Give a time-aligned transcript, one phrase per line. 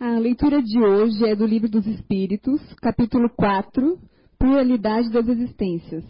[0.00, 3.98] A leitura de hoje é do Livro dos Espíritos, capítulo 4,
[4.38, 6.04] Pluralidade das Existências.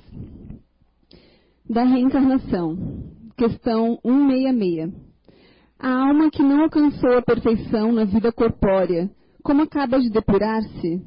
[1.66, 2.76] Da reencarnação,
[3.34, 4.92] questão 166.
[5.78, 9.10] A alma que não alcançou a perfeição na vida corpórea,
[9.42, 11.02] como acaba de depurar-se?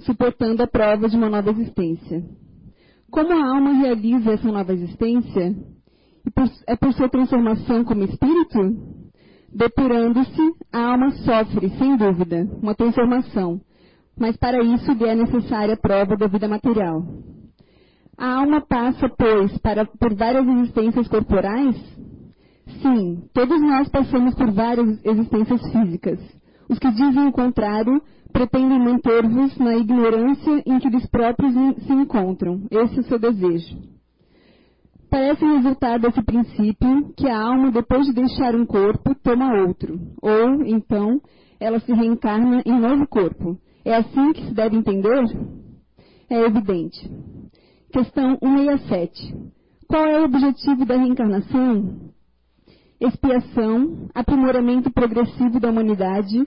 [0.00, 2.22] Suportando a prova de uma nova existência.
[3.10, 5.56] Como a alma realiza essa nova existência?
[6.66, 9.03] é por sua transformação como espírito?
[9.54, 13.60] Depurando-se, a alma sofre, sem dúvida, uma transformação,
[14.18, 17.04] mas para isso lhe é necessária a prova da vida material.
[18.18, 21.76] A alma passa, pois, para, por várias existências corporais?
[22.82, 26.18] Sim, todos nós passamos por várias existências físicas.
[26.68, 31.54] Os que dizem o contrário pretendem manter-vos na ignorância em que eles próprios
[31.86, 32.66] se encontram.
[32.72, 33.93] Esse é o seu desejo.
[35.14, 40.64] Parece resultar desse princípio que a alma, depois de deixar um corpo, toma outro, ou,
[40.66, 41.20] então,
[41.60, 43.56] ela se reencarna em novo corpo.
[43.84, 45.22] É assim que se deve entender?
[46.28, 47.08] É evidente.
[47.92, 49.36] Questão 167.
[49.86, 52.10] Qual é o objetivo da reencarnação?
[53.00, 56.44] Expiação, aprimoramento progressivo da humanidade,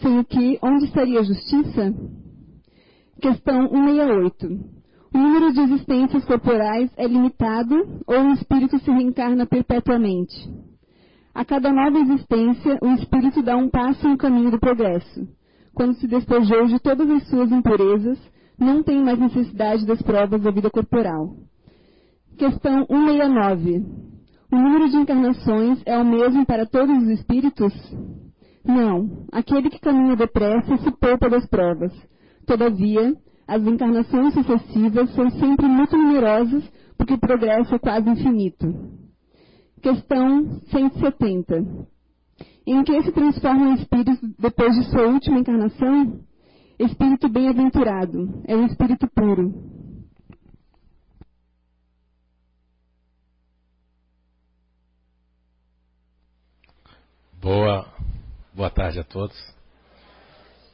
[0.00, 1.94] sem o que, onde estaria a justiça?
[3.20, 4.75] Questão 168.
[5.14, 10.34] O número de existências corporais é limitado ou o espírito se reencarna perpetuamente?
[11.34, 15.28] A cada nova existência, o espírito dá um passo no caminho do progresso.
[15.74, 18.18] Quando se despojou de todas as suas impurezas,
[18.58, 21.36] não tem mais necessidade das provas da vida corporal.
[22.38, 23.84] Questão 169.
[24.50, 27.72] O número de encarnações é o mesmo para todos os espíritos?
[28.64, 29.26] Não.
[29.32, 31.92] Aquele que caminha depressa se poupa das provas.
[32.46, 33.14] Todavia,
[33.46, 36.64] as encarnações sucessivas são sempre muito numerosas,
[36.98, 38.66] porque o progresso é quase infinito.
[39.80, 41.64] Questão 170.
[42.66, 46.20] Em que se transforma o espírito depois de sua última encarnação?
[46.78, 49.54] Espírito bem-aventurado, é um espírito puro.
[57.40, 57.86] Boa,
[58.52, 59.55] boa tarde a todos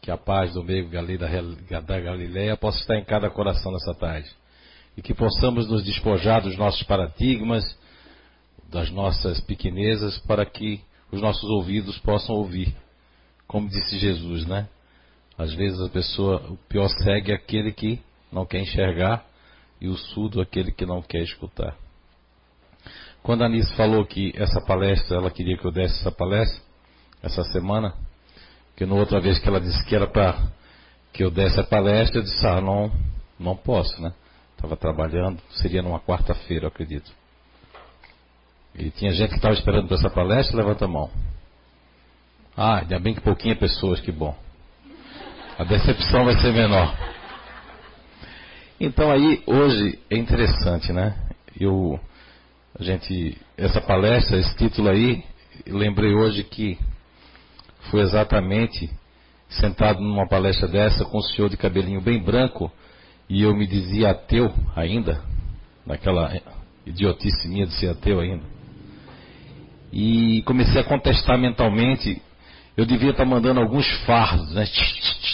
[0.03, 4.29] que a paz do meio da Galileia possa estar em cada coração nessa tarde.
[4.97, 7.65] E que possamos nos despojar dos nossos paradigmas,
[8.69, 10.81] das nossas pequenezas, para que
[11.13, 12.75] os nossos ouvidos possam ouvir.
[13.47, 14.69] Como disse Jesus, né?
[15.39, 19.25] Às vezes a pessoa, o pior segue aquele que não quer enxergar
[19.81, 21.77] e o surdo aquele que não quer escutar.
[23.23, 26.61] Quando a Anice falou que essa palestra, ela queria que eu desse essa palestra,
[27.23, 27.95] essa semana,
[28.83, 30.37] que na outra vez que ela disse que era para
[31.13, 32.91] que eu desse a palestra, eu disse, ah, não,
[33.39, 34.13] não posso, né?
[34.57, 37.09] Estava trabalhando, seria numa quarta-feira, acredito.
[38.75, 41.09] E tinha gente que estava esperando para essa palestra, levanta a mão.
[42.57, 44.37] Ah, ainda bem que pouquinha pessoas, que bom.
[45.57, 46.93] A decepção vai ser menor.
[48.81, 51.15] Então aí, hoje, é interessante, né?
[51.61, 52.01] Eu,
[52.77, 55.23] a gente, essa palestra, esse título aí,
[55.69, 56.77] lembrei hoje que
[57.91, 58.91] foi exatamente
[59.49, 62.71] sentado numa palestra dessa com o senhor de cabelinho bem branco
[63.29, 65.23] e eu me dizia ateu ainda,
[65.87, 66.33] naquela
[66.87, 68.45] idiotice minha de ser ateu ainda.
[69.93, 72.21] E comecei a contestar mentalmente.
[72.75, 74.65] Eu devia estar mandando alguns fardos, né?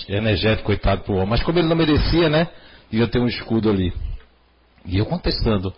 [0.08, 1.28] Energético, coitado pro homem.
[1.28, 2.48] Mas como ele não merecia, né?
[2.91, 3.92] Devia ter um escudo ali.
[4.84, 5.72] E eu contestando.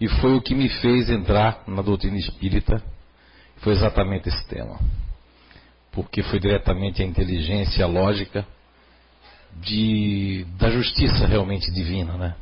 [0.00, 2.80] E foi o que me fez entrar na doutrina espírita.
[3.56, 4.78] Foi exatamente esse tema
[5.92, 8.46] porque foi diretamente a inteligência, lógica
[9.60, 12.34] de, da justiça realmente divina, né?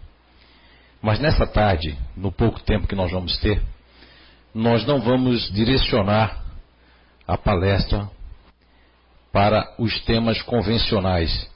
[1.02, 3.60] Mas nessa tarde, no pouco tempo que nós vamos ter,
[4.54, 6.44] nós não vamos direcionar
[7.26, 8.08] a palestra
[9.32, 11.48] para os temas convencionais.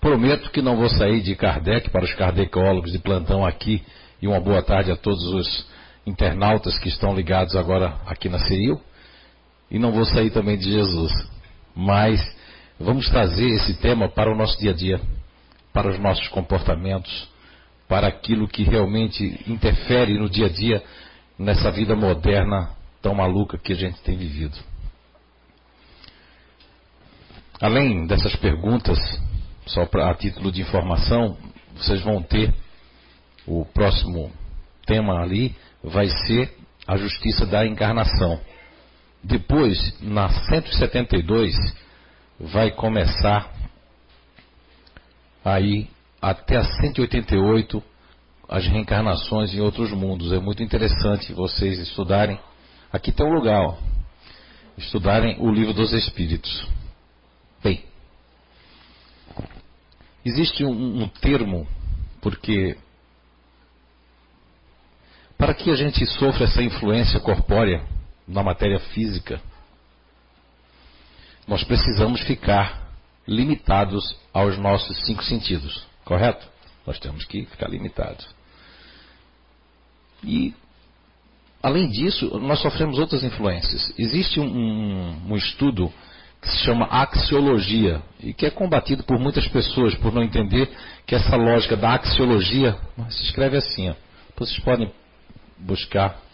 [0.00, 3.82] Prometo que não vou sair de Kardec para os kardecólogos de plantão aqui
[4.20, 5.66] e uma boa tarde a todos os
[6.06, 8.80] internautas que estão ligados agora aqui na CIU.
[9.70, 11.12] E não vou sair também de Jesus
[11.78, 12.20] mas
[12.76, 15.00] vamos trazer esse tema para o nosso dia a dia,
[15.72, 17.28] para os nossos comportamentos,
[17.86, 20.82] para aquilo que realmente interfere no dia a dia
[21.38, 22.70] nessa vida moderna
[23.00, 24.58] tão maluca que a gente tem vivido.
[27.60, 28.98] Além dessas perguntas,
[29.64, 31.38] só pra, a título de informação,
[31.76, 32.52] vocês vão ter
[33.46, 34.32] o próximo
[34.84, 36.52] tema ali, vai ser
[36.88, 38.40] a justiça da encarnação.
[39.22, 41.54] Depois, na 172,
[42.38, 43.52] vai começar
[45.44, 45.88] aí
[46.20, 47.82] até a 188
[48.48, 50.32] as reencarnações em outros mundos.
[50.32, 52.38] É muito interessante vocês estudarem.
[52.92, 53.76] Aqui tem um lugar, ó,
[54.76, 56.66] estudarem o livro dos Espíritos.
[57.62, 57.84] Bem,
[60.24, 61.66] existe um, um termo,
[62.22, 62.76] porque
[65.36, 67.84] para que a gente sofra essa influência corpórea
[68.28, 69.40] na matéria física,
[71.46, 72.86] nós precisamos ficar
[73.26, 76.46] limitados aos nossos cinco sentidos, correto?
[76.86, 78.26] Nós temos que ficar limitados.
[80.22, 80.54] E,
[81.62, 83.92] além disso, nós sofremos outras influências.
[83.98, 85.92] Existe um, um, estudo
[86.40, 90.70] que se chama axiologia e que é combatido por muitas pessoas por não entender
[91.06, 92.76] que essa lógica da axiologia
[93.10, 93.90] se escreve assim.
[93.90, 93.94] Ó.
[94.36, 94.90] Vocês podem
[95.58, 96.27] buscar.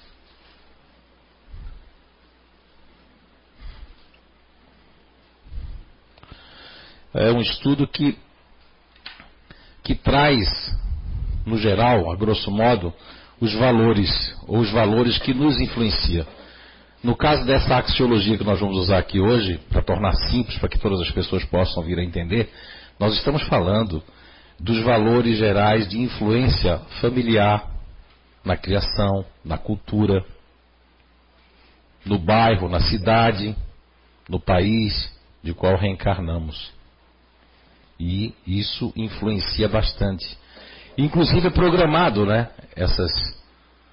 [7.15, 8.19] É um estudo que,
[9.83, 10.49] que traz,
[11.47, 12.93] no geral, a grosso modo,
[13.41, 14.11] os valores,
[14.49, 16.27] ou os valores que nos influenciam.
[17.03, 20.79] No caso dessa axiologia que nós vamos usar aqui hoje, para tornar simples, para que
[20.79, 22.51] todas as pessoas possam vir a entender,
[22.99, 24.03] nós estamos falando
[24.59, 27.71] dos valores gerais de influência familiar,
[28.45, 30.25] na criação, na cultura,
[32.05, 33.57] no bairro, na cidade,
[34.29, 35.11] no país
[35.43, 36.73] de qual reencarnamos.
[37.99, 40.27] E isso influencia bastante.
[40.97, 42.51] Inclusive é programado, né?
[42.75, 43.13] Essas,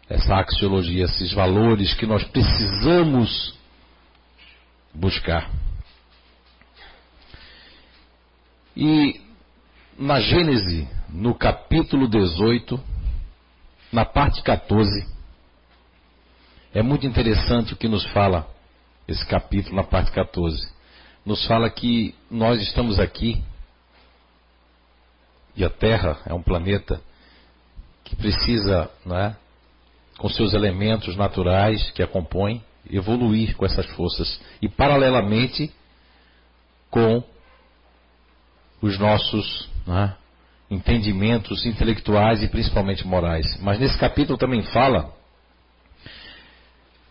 [0.09, 3.53] essa axiologia, esses valores que nós precisamos
[4.93, 5.49] buscar.
[8.75, 9.21] E
[9.97, 12.79] na Gênese, no capítulo 18,
[13.91, 15.05] na parte 14,
[16.73, 18.47] é muito interessante o que nos fala
[19.07, 20.71] esse capítulo na parte 14.
[21.25, 23.43] Nos fala que nós estamos aqui
[25.55, 27.01] e a Terra é um planeta
[28.03, 29.35] que precisa, é,
[30.17, 35.71] com seus elementos naturais que a compõem, evoluir com essas forças e paralelamente
[36.89, 37.23] com
[38.81, 40.13] os nossos é,
[40.69, 43.59] entendimentos intelectuais e principalmente morais.
[43.61, 45.13] Mas nesse capítulo também fala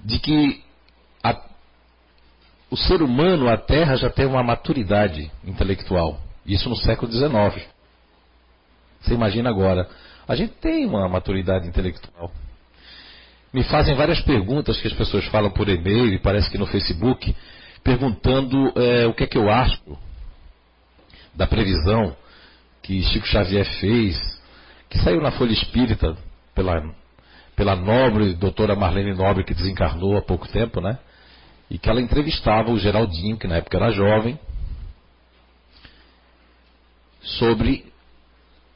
[0.00, 0.64] de que
[1.22, 1.38] a,
[2.70, 6.18] o ser humano, a Terra, já tem uma maturidade intelectual.
[6.44, 7.66] Isso no século XIX.
[9.00, 9.88] Você imagina agora.
[10.28, 12.30] A gente tem uma maturidade intelectual.
[13.52, 17.34] Me fazem várias perguntas que as pessoas falam por e-mail e parece que no Facebook,
[17.82, 19.98] perguntando é, o que é que eu acho
[21.34, 22.16] da previsão
[22.82, 24.40] que Chico Xavier fez,
[24.88, 26.16] que saiu na Folha Espírita
[26.54, 26.94] pela,
[27.56, 30.98] pela nobre doutora Marlene Nobre, que desencarnou há pouco tempo, né?
[31.68, 34.38] E que ela entrevistava o Geraldinho, que na época era jovem,
[37.20, 37.89] sobre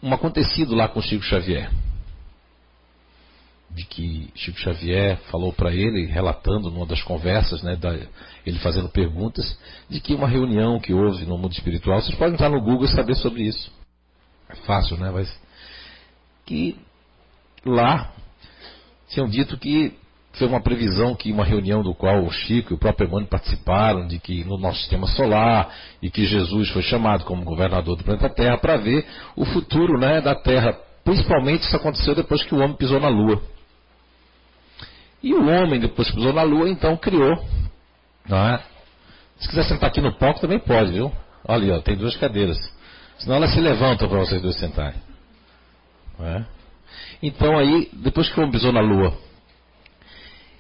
[0.05, 1.71] um acontecido lá com Chico Xavier.
[3.71, 7.93] De que Chico Xavier falou para ele, relatando numa das conversas, né, da,
[8.47, 9.59] ele fazendo perguntas,
[9.89, 12.89] de que uma reunião que houve no mundo espiritual, vocês podem entrar no Google e
[12.89, 13.73] saber sobre isso
[14.49, 15.11] é fácil, né?
[15.11, 15.41] Mas
[16.47, 16.77] que
[17.65, 18.13] lá
[19.09, 19.95] tinham dito que
[20.39, 24.07] foi uma previsão que uma reunião do qual o Chico e o próprio Emmanuel participaram,
[24.07, 25.73] de que no nosso sistema solar,
[26.03, 30.21] e que Jesus foi chamado como governador do planeta Terra para ver o futuro né,
[30.21, 30.77] da Terra.
[31.05, 33.41] Principalmente isso aconteceu depois que o homem pisou na Lua.
[35.23, 37.43] E o homem, depois que pisou na Lua, então criou.
[38.29, 38.63] Não é?
[39.39, 41.13] Se quiser sentar aqui no palco também pode, viu?
[41.47, 42.59] Olha ali, ó, tem duas cadeiras.
[43.19, 45.01] Senão elas se levantam para vocês dois sentarem.
[46.21, 46.45] É?
[47.23, 49.17] Então aí, depois que o homem pisou na lua,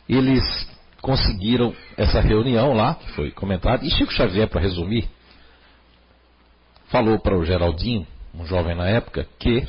[0.08, 0.42] eles
[1.00, 5.08] conseguiram essa reunião lá, que foi comentada, e Chico Xavier, para resumir,
[6.86, 9.66] falou para o Geraldinho, um jovem na época, que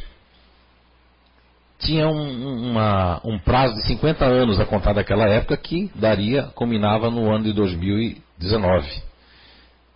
[1.79, 7.11] tinha um, uma, um prazo de 50 anos a contar daquela época que daria, combinava
[7.11, 9.03] no ano de 2019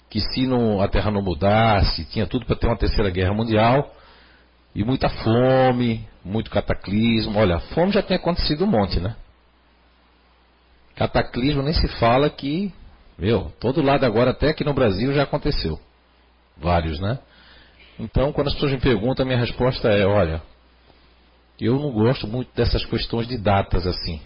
[0.09, 3.93] que se não, a Terra não mudasse, tinha tudo para ter uma terceira guerra mundial,
[4.73, 7.37] e muita fome, muito cataclismo.
[7.37, 9.15] Olha, fome já tem acontecido um monte, né?
[10.99, 12.73] Cataclismo nem se fala que,
[13.17, 15.79] meu, todo lado agora, até aqui no Brasil, já aconteceu.
[16.57, 17.17] Vários, né?
[17.97, 20.41] Então, quando as pessoas me perguntam, a minha resposta é: olha,
[21.57, 24.19] eu não gosto muito dessas questões de datas assim.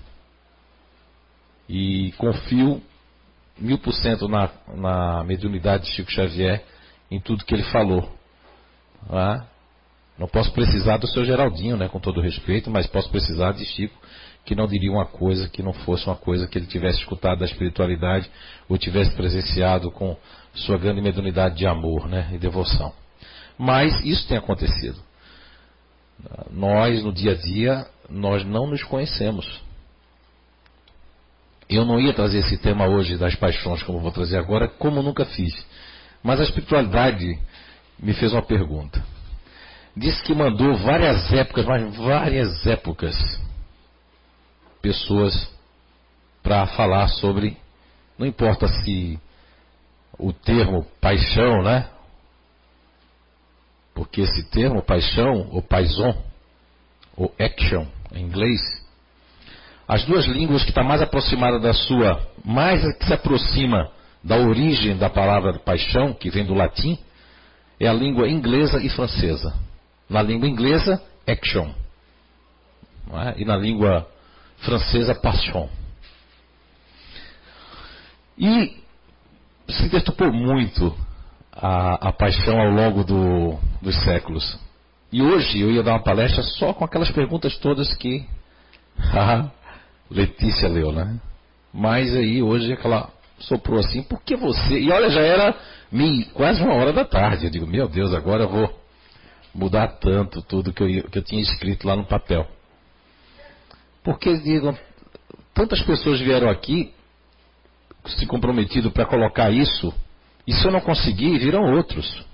[1.69, 2.81] E confio
[3.55, 6.65] mil por cento na, na mediunidade de Chico Xavier
[7.11, 8.11] em tudo que ele falou.
[9.11, 9.45] Ah,
[10.17, 13.95] não posso precisar do seu Geraldinho, né, com todo respeito, mas posso precisar de Chico,
[14.45, 17.45] que não diria uma coisa que não fosse uma coisa que ele tivesse escutado da
[17.45, 18.29] espiritualidade
[18.67, 20.17] ou tivesse presenciado com
[20.53, 22.93] sua grande mediunidade de amor né, e devoção.
[23.57, 24.99] Mas isso tem acontecido.
[26.51, 29.61] Nós, no dia a dia, nós não nos conhecemos.
[31.69, 35.25] Eu não ia trazer esse tema hoje das paixões como vou trazer agora, como nunca
[35.25, 35.53] fiz.
[36.21, 37.39] Mas a espiritualidade
[37.99, 39.03] me fez uma pergunta.
[39.95, 43.15] Disse que mandou várias épocas, mas várias épocas,
[44.83, 45.49] pessoas
[46.43, 47.57] para falar sobre,
[48.19, 49.17] não importa se
[50.19, 51.87] o termo paixão, né?
[53.95, 56.21] Porque esse termo paixão, ou paixão,
[57.15, 58.59] ou action, em inglês,
[59.87, 63.89] as duas línguas que está mais aproximada da sua, mais que se aproxima
[64.21, 66.99] da origem da palavra paixão, que vem do latim,
[67.79, 69.53] é a língua inglesa e francesa.
[70.09, 71.71] Na língua inglesa, action.
[73.13, 73.41] É?
[73.41, 74.07] E na língua
[74.63, 75.67] francesa, passion.
[78.37, 78.81] E
[79.69, 80.95] se detupou muito
[81.51, 84.57] a, a paixão ao longo do, dos séculos.
[85.11, 88.25] E hoje eu ia dar uma palestra só com aquelas perguntas todas que
[89.13, 89.49] a
[90.09, 91.19] Letícia leu, né?
[91.73, 94.79] Mas aí hoje aquela soprou assim, por que você?
[94.79, 95.55] E olha, já era
[96.33, 97.45] quase uma hora da tarde.
[97.45, 98.79] Eu digo, meu Deus, agora eu vou
[99.53, 102.47] mudar tanto tudo que eu, que eu tinha escrito lá no papel.
[104.03, 104.77] Porque digam,
[105.53, 106.93] tantas pessoas vieram aqui
[108.05, 109.93] se comprometido para colocar isso,
[110.45, 112.25] e se eu não conseguir, virão outros.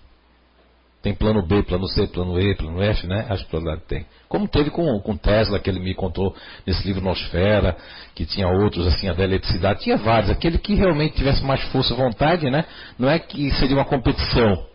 [1.01, 3.25] Tem plano B, plano C, plano E, plano F, né?
[3.29, 4.05] A espiritualidade tem.
[4.27, 6.35] Como teve com, com Tesla, que ele me contou
[6.67, 7.77] nesse livro Nosfera,
[8.13, 9.81] que tinha outros, assim, a da eletricidade.
[9.81, 10.29] Tinha vários.
[10.29, 12.65] Aquele que realmente tivesse mais força vontade, né?
[12.97, 14.65] Não é que seria uma competição.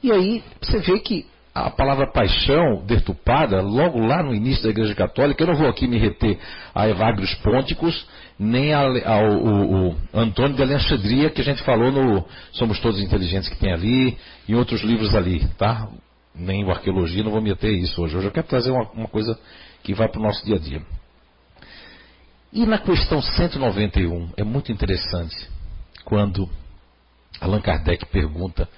[0.00, 4.94] E aí, você vê que a palavra paixão deturpada, logo lá no início da Igreja
[4.94, 6.38] Católica, eu não vou aqui me reter
[6.74, 8.06] a Evagrios Pônticos,
[8.38, 8.88] nem ao,
[10.14, 14.16] Antônio de Alexandria, que a gente falou no Somos Todos Inteligentes que tem ali,
[14.46, 15.88] e outros livros ali, tá?
[16.34, 18.16] Nem o Arqueologia, não vou me meter isso hoje.
[18.16, 19.38] Hoje eu quero trazer uma, uma coisa
[19.82, 20.82] que vai para o nosso dia a dia.
[22.52, 25.48] E na questão 191, é muito interessante,
[26.04, 26.48] quando
[27.40, 28.68] Allan Kardec pergunta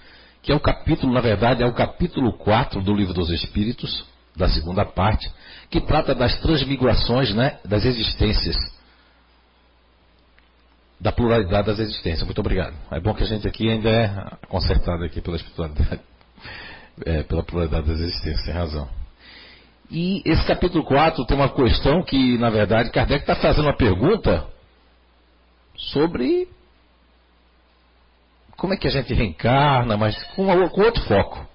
[0.43, 4.05] que é o capítulo, na verdade, é o capítulo 4 do Livro dos Espíritos,
[4.37, 5.31] da segunda parte,
[5.71, 8.57] que trata das transmigrações, né, das existências,
[11.01, 12.25] da pluralidade das existências.
[12.25, 12.75] Muito obrigado.
[12.91, 16.01] É bom que a gente aqui ainda é consertado aqui pela espiritualidade,
[17.07, 18.89] é, pela pluralidade das existências, tem razão.
[19.91, 24.47] E esse capítulo 4 tem uma questão que, na verdade, Kardec está fazendo uma pergunta
[25.77, 26.49] sobre
[28.57, 31.47] como é que a gente reencarna, mas com, com outro foco.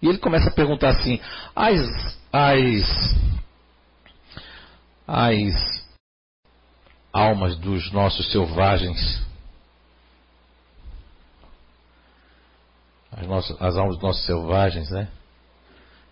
[0.00, 1.20] E ele começa a perguntar assim:
[1.54, 3.16] as, as,
[5.06, 5.90] as
[7.12, 9.22] almas dos nossos selvagens,
[13.12, 15.08] as, nossas, as almas dos nossos selvagens, né?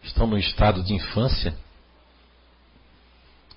[0.02, 1.54] Estão no estado de infância?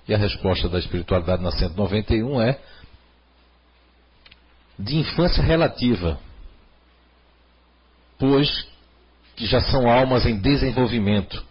[0.08, 2.58] E a resposta da espiritualidade na 191 é
[4.76, 6.18] de infância relativa
[8.22, 8.68] pois
[9.34, 11.44] que já são almas em desenvolvimento,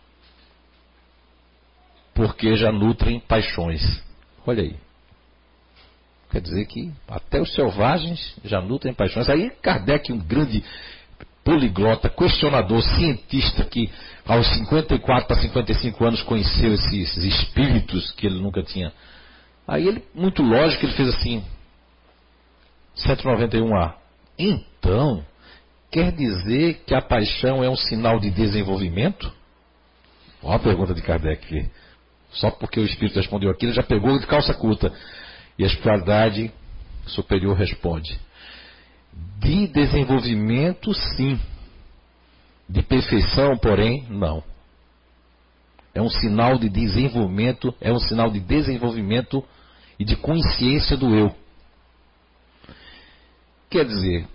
[2.14, 4.02] porque já nutrem paixões.
[4.48, 4.78] Olha aí.
[6.32, 9.28] Quer dizer que até os selvagens já nutrem paixões.
[9.28, 10.64] Aí Kardec, um grande
[11.44, 13.92] poliglota, questionador, cientista que
[14.26, 18.94] aos 54 para 55 anos conheceu esses espíritos que ele nunca tinha.
[19.68, 21.44] Aí ele, muito lógico, ele fez assim,
[22.96, 23.96] 191A.
[24.40, 25.26] Então,
[25.92, 29.30] Quer dizer que a paixão é um sinal de desenvolvimento?
[30.42, 31.70] Olha a pergunta de Kardec.
[32.32, 34.92] Só porque o Espírito respondeu aquilo, já pegou de calça curta.
[35.60, 36.50] E a espiritualidade
[37.06, 38.18] superior responde:
[39.38, 41.38] De desenvolvimento, sim.
[42.70, 44.42] De perfeição, porém, não.
[45.94, 49.44] É um sinal de desenvolvimento, é um sinal de desenvolvimento
[50.00, 51.36] e de consciência do eu.
[53.70, 54.26] Quer dizer,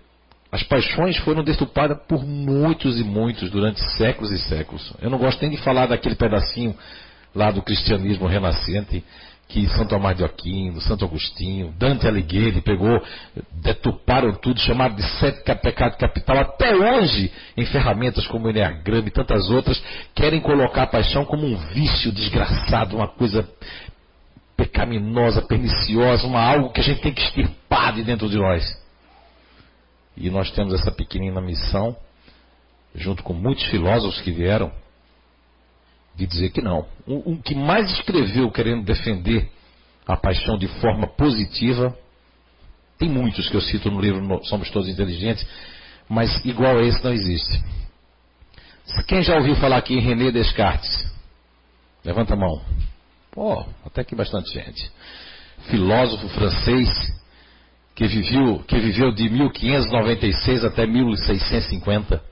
[0.50, 4.92] as paixões foram deturpadas por muitos e muitos durante séculos e séculos.
[5.00, 6.74] Eu não gosto nem de falar daquele pedacinho
[7.34, 9.04] lá do cristianismo renascente
[9.48, 13.00] que Santo Amaro de Aquino, Santo Agostinho, Dante Alighieri pegou,
[13.52, 16.38] deturparam tudo, chamado de sete pecados capital.
[16.38, 19.80] Até hoje, em ferramentas como o Enneagrama e tantas outras,
[20.14, 23.48] querem colocar a paixão como um vício desgraçado, uma coisa
[24.56, 28.85] pecaminosa, perniciosa, uma algo que a gente tem que extirpar de dentro de nós.
[30.16, 31.96] E nós temos essa pequenina missão,
[32.94, 34.72] junto com muitos filósofos que vieram,
[36.14, 36.86] de dizer que não.
[37.06, 39.50] O, o que mais escreveu querendo defender
[40.06, 41.96] a paixão de forma positiva,
[42.98, 45.46] tem muitos que eu cito no livro Somos Todos Inteligentes,
[46.08, 47.62] mas igual a esse não existe.
[49.06, 51.06] Quem já ouviu falar aqui em René Descartes?
[52.04, 52.62] Levanta a mão.
[53.32, 54.90] Pô, até que bastante gente.
[55.68, 56.88] Filósofo francês
[57.96, 62.22] que viveu, que viveu de 1596 até 1650.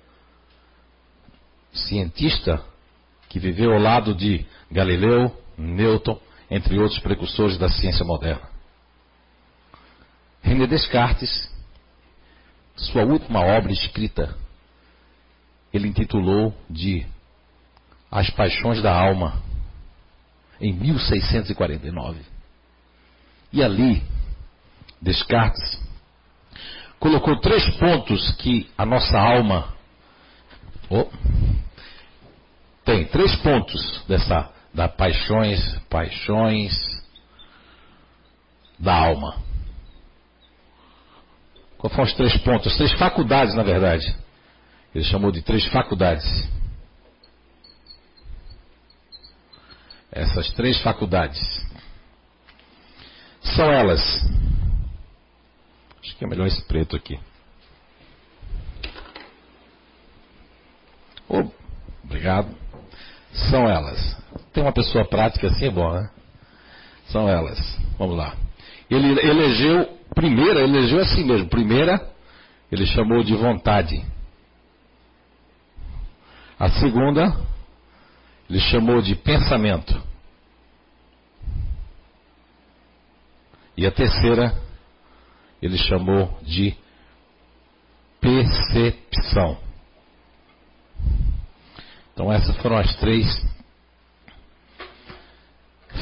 [1.72, 2.62] Cientista
[3.30, 8.46] que viveu ao lado de Galileu, Newton, entre outros precursores da ciência moderna.
[10.42, 11.50] René Descartes,
[12.76, 14.36] sua última obra escrita,
[15.72, 17.06] ele intitulou de
[18.10, 19.42] As Paixões da Alma,
[20.60, 22.20] em 1649.
[23.52, 24.02] E ali,
[25.04, 25.78] Descartes
[26.98, 29.74] colocou três pontos que a nossa alma
[30.88, 31.06] oh,
[32.86, 36.72] tem três pontos dessa da paixões, paixões
[38.78, 39.36] da alma.
[41.76, 42.74] Qual foram os três pontos?
[42.74, 44.16] Três faculdades, na verdade.
[44.94, 46.48] Ele chamou de três faculdades.
[50.10, 51.38] Essas três faculdades
[53.42, 54.00] são elas.
[56.04, 57.18] Acho que é melhor esse preto aqui.
[61.26, 61.48] Oh,
[62.04, 62.54] obrigado.
[63.32, 64.14] São elas.
[64.52, 66.10] Tem uma pessoa prática assim, é bom, né?
[67.06, 67.58] São elas.
[67.98, 68.36] Vamos lá.
[68.90, 71.48] Ele elegeu, primeira, elegeu assim mesmo.
[71.48, 72.06] Primeira,
[72.70, 74.04] ele chamou de vontade.
[76.58, 77.34] A segunda,
[78.48, 80.00] ele chamou de pensamento.
[83.74, 84.54] E a terceira,
[85.64, 86.76] ele chamou de
[88.20, 89.58] percepção.
[92.12, 93.26] Então, essas foram as três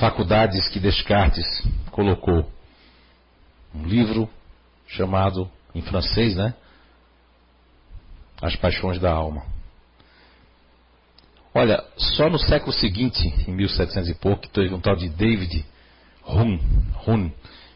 [0.00, 1.46] faculdades que Descartes
[1.92, 2.50] colocou.
[3.72, 4.28] Um livro
[4.88, 6.54] chamado, em francês, né?
[8.42, 9.46] As Paixões da Alma.
[11.54, 15.64] Olha, só no século seguinte, em 1700 e pouco, teve um tal de David
[16.26, 16.60] Hume,
[17.06, 17.32] Hume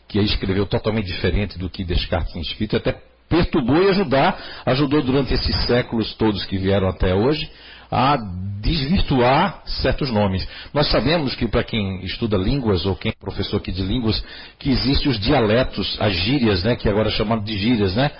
[0.08, 2.96] que escreveu totalmente diferente do que Descartes tinha escrito, até
[3.28, 7.50] perturbou e ajudar, ajudou durante esses séculos todos que vieram até hoje,
[7.90, 8.16] a
[8.60, 10.46] desvirtuar certos nomes.
[10.74, 14.22] Nós sabemos que para quem estuda línguas ou quem é professor aqui de línguas,
[14.58, 18.10] que existem os dialetos, as gírias, né, que agora é chamado de gírias, né?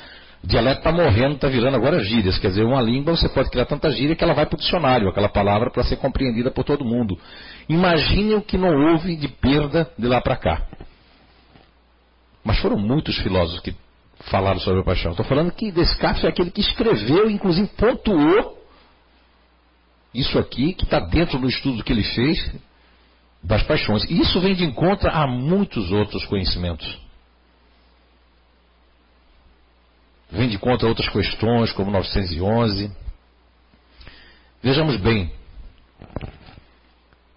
[0.44, 2.38] O dialeto está morrendo, está virando agora gírias.
[2.38, 5.08] Quer dizer, uma língua você pode criar tanta gíria que ela vai para o dicionário,
[5.08, 7.18] aquela palavra para ser compreendida por todo mundo.
[7.68, 10.62] Imagine o que não houve de perda de lá para cá.
[12.46, 13.74] Mas foram muitos filósofos que
[14.30, 15.10] falaram sobre a paixão.
[15.10, 18.56] Estou falando que Descartes é aquele que escreveu, inclusive pontuou
[20.14, 22.54] isso aqui, que está dentro do estudo que ele fez
[23.42, 24.04] das paixões.
[24.04, 26.86] E isso vem de encontro a muitos outros conhecimentos.
[30.30, 32.92] Vem de conta outras questões, como 911.
[34.62, 35.32] Vejamos bem.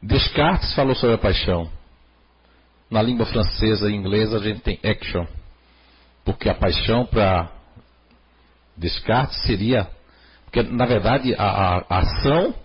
[0.03, 1.78] Descartes falou sobre a paixão.
[2.89, 5.25] Na língua francesa e inglesa a gente tem action.
[6.25, 7.51] Porque a paixão para
[8.75, 9.89] Descartes seria.
[10.45, 12.55] Porque na verdade a, a, a ação,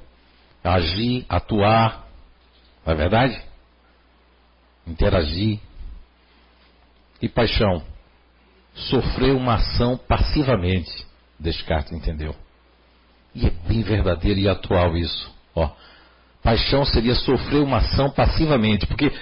[0.62, 2.06] agir, atuar,
[2.86, 3.42] não é verdade?
[4.86, 5.58] Interagir.
[7.20, 7.82] E paixão?
[8.74, 11.06] Sofrer uma ação passivamente.
[11.38, 12.34] Descartes entendeu.
[13.34, 15.32] E é bem verdadeiro e atual isso.
[15.54, 15.70] Ó,
[16.42, 19.12] paixão seria sofrer uma ação passivamente, porque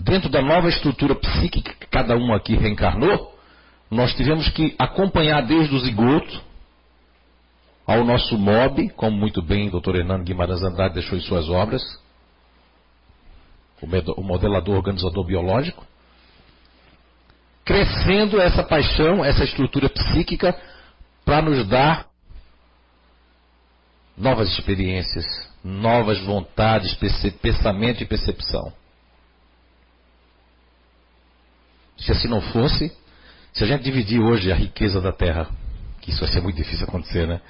[0.00, 3.38] dentro da nova estrutura psíquica que cada um aqui reencarnou,
[3.90, 6.40] nós tivemos que acompanhar desde o zigoto
[7.86, 9.96] ao nosso mob, como muito bem o Dr.
[9.96, 11.82] Hernando Guimarães Andrade deixou em suas obras,
[13.82, 15.84] o modelador organizador biológico,
[17.64, 20.58] crescendo essa paixão, essa estrutura psíquica,
[21.24, 22.06] para nos dar
[24.16, 25.24] novas experiências,
[25.64, 26.96] novas vontades,
[27.40, 28.72] pensamento e percepção.
[32.00, 32.92] Se assim não fosse,
[33.52, 35.48] se a gente dividir hoje a riqueza da Terra,
[36.00, 37.40] que isso vai ser muito difícil acontecer, né?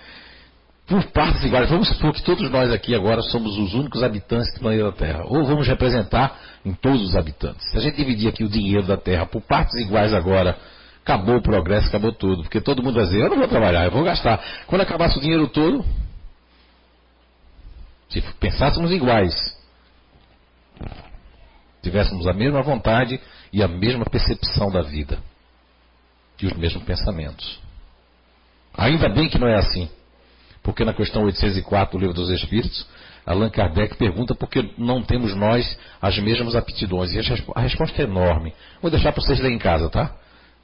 [0.86, 4.60] Por partes iguais, vamos supor que todos nós aqui agora somos os únicos habitantes do
[4.60, 7.70] planeta Terra, ou vamos representar em todos os habitantes.
[7.70, 10.58] Se a gente dividir aqui o dinheiro da Terra por partes iguais agora,
[11.04, 13.92] acabou o progresso, acabou tudo, porque todo mundo vai dizer, eu não vou trabalhar, eu
[13.92, 14.42] vou gastar.
[14.66, 15.84] Quando acabasse o dinheiro todo,
[18.08, 19.56] se pensássemos iguais,
[21.82, 23.20] tivéssemos a mesma vontade
[23.52, 25.18] e a mesma percepção da vida
[26.40, 27.60] e os mesmos pensamentos.
[28.76, 29.88] Ainda bem que não é assim,
[30.62, 32.86] porque na questão 804 do Livro dos Espíritos,
[33.26, 37.12] Allan Kardec pergunta por que não temos nós as mesmas aptidões.
[37.12, 37.18] E
[37.54, 38.54] a resposta é enorme.
[38.80, 40.14] Vou deixar para vocês lerem em casa, tá?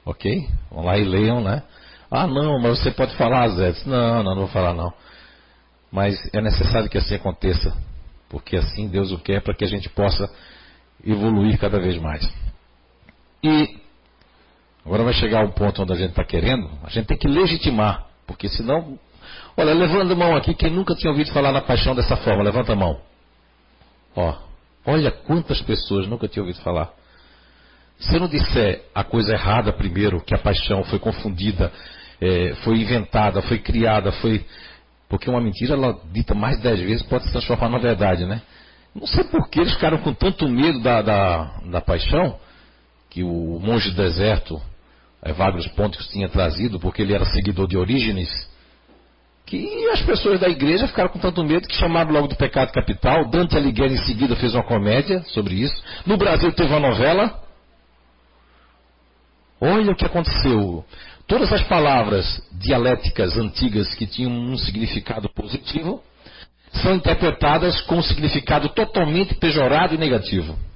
[0.05, 0.47] Ok?
[0.71, 1.63] Vão lá e leiam, né?
[2.09, 3.73] Ah, não, mas você pode falar, Zé.
[3.85, 4.93] Não, não, não vou falar, não.
[5.91, 7.75] Mas é necessário que assim aconteça,
[8.29, 10.29] porque assim Deus o quer para que a gente possa
[11.05, 12.27] evoluir cada vez mais.
[13.43, 13.87] E
[14.87, 18.05] Agora vai chegar um ponto onde a gente está querendo, a gente tem que legitimar,
[18.25, 18.97] porque senão.
[19.57, 22.71] Olha, levanta a mão aqui, quem nunca tinha ouvido falar na paixão dessa forma, levanta
[22.71, 22.97] a mão.
[24.15, 24.33] Ó,
[24.85, 26.89] olha quantas pessoas nunca tinham ouvido falar.
[27.99, 31.69] Se eu não disser a coisa errada primeiro, que a paixão foi confundida,
[32.21, 34.45] é, foi inventada, foi criada, foi.
[35.09, 38.41] Porque uma mentira, ela dita mais de dez vezes, pode se transformar na verdade, né?
[38.95, 42.39] Não sei por que eles ficaram com tanto medo da, da, da paixão,
[43.17, 44.61] que o monge do deserto,
[45.25, 48.29] Evagrios Pontos, tinha trazido, porque ele era seguidor de Orígenes,
[49.43, 53.27] que as pessoas da igreja ficaram com tanto medo que chamaram logo do pecado capital.
[53.27, 55.83] Dante Alighieri em seguida fez uma comédia sobre isso.
[56.05, 57.41] No Brasil teve uma novela.
[59.59, 60.85] Olha o que aconteceu.
[61.25, 66.03] Todas as palavras dialéticas antigas que tinham um significado positivo
[66.83, 70.66] são interpretadas com um significado totalmente pejorado e negativo.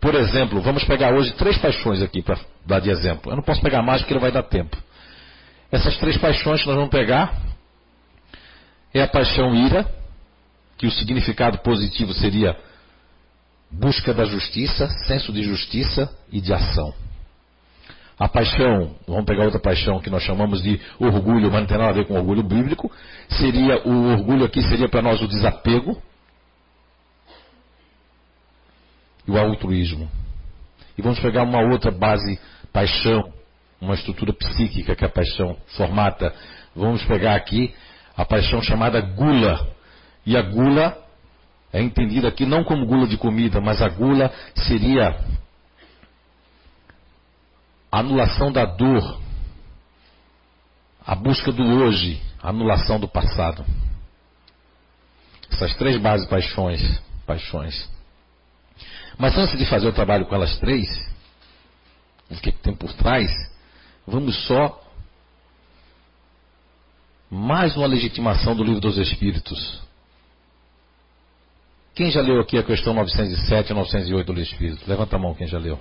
[0.00, 3.32] Por exemplo, vamos pegar hoje três paixões aqui para dar de exemplo.
[3.32, 4.76] Eu não posso pegar mais porque não vai dar tempo.
[5.72, 7.34] Essas três paixões que nós vamos pegar
[8.94, 9.86] é a paixão ira,
[10.76, 12.56] que o significado positivo seria
[13.70, 16.94] busca da justiça, senso de justiça e de ação.
[18.18, 21.90] A paixão, vamos pegar outra paixão que nós chamamos de orgulho, mas não tem nada
[21.90, 22.90] a ver com orgulho bíblico,
[23.28, 26.00] seria o orgulho aqui seria para nós o desapego
[29.28, 30.10] e o altruísmo.
[30.96, 32.40] E vamos pegar uma outra base
[32.72, 33.30] paixão,
[33.78, 36.34] uma estrutura psíquica que a paixão formata.
[36.74, 37.74] Vamos pegar aqui
[38.16, 39.68] a paixão chamada gula.
[40.24, 40.96] E a gula
[41.72, 45.14] é entendida aqui não como gula de comida, mas a gula seria
[47.92, 49.20] a anulação da dor,
[51.06, 53.64] a busca do hoje, a anulação do passado.
[55.50, 57.97] Essas três bases paixões, paixões.
[59.18, 60.88] Mas antes de fazer o trabalho com elas três,
[62.30, 63.28] o que, tem por trás,
[64.06, 64.80] vamos só
[67.28, 69.82] mais uma legitimação do livro dos Espíritos.
[71.94, 74.88] Quem já leu aqui a questão 907 e 908 do livro Espírito?
[74.88, 75.78] Levanta a mão quem já leu.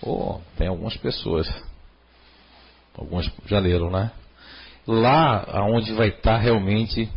[0.00, 1.46] Oh, tem algumas pessoas.
[2.96, 4.10] Algumas já leram, né?
[4.86, 7.10] Lá aonde vai estar realmente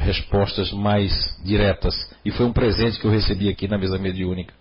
[0.00, 1.12] respostas mais
[1.44, 1.94] diretas.
[2.24, 4.54] E foi um presente que eu recebi aqui na mesa mediúnica.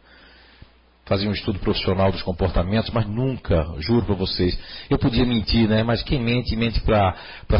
[1.05, 4.57] Fazia um estudo profissional dos comportamentos, mas nunca, juro para vocês,
[4.89, 5.81] eu podia mentir, né?
[5.81, 7.15] Mas quem mente, mente para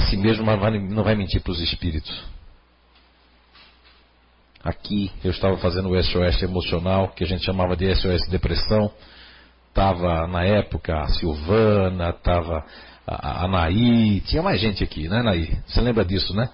[0.07, 0.59] si mesmo, mas
[0.91, 2.23] não vai mentir para os espíritos.
[4.63, 8.91] Aqui eu estava fazendo o SOS emocional, que a gente chamava de SOS depressão
[9.69, 12.65] estava na época a Silvana, estava
[13.07, 15.57] a Anaí, tinha mais gente aqui, né, Anaí?
[15.65, 16.49] Você lembra disso, né?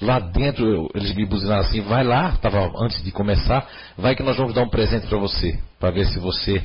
[0.00, 4.36] Lá dentro eles me buzinaram assim, vai lá, estava antes de começar, vai que nós
[4.36, 6.62] vamos dar um presente para você, para ver se você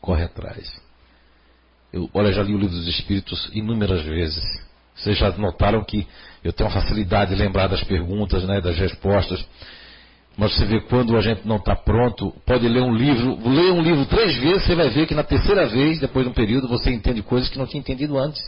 [0.00, 0.80] corre atrás.
[1.92, 4.42] Eu, olha, já li o livro dos Espíritos inúmeras vezes.
[4.94, 6.06] Vocês já notaram que
[6.42, 9.44] eu tenho facilidade de lembrar das perguntas, né, das respostas.
[10.36, 13.82] Mas você vê quando a gente não está pronto, pode ler um livro, ler um
[13.82, 16.90] livro três vezes, você vai ver que na terceira vez, depois de um período, você
[16.90, 18.42] entende coisas que não tinha entendido antes.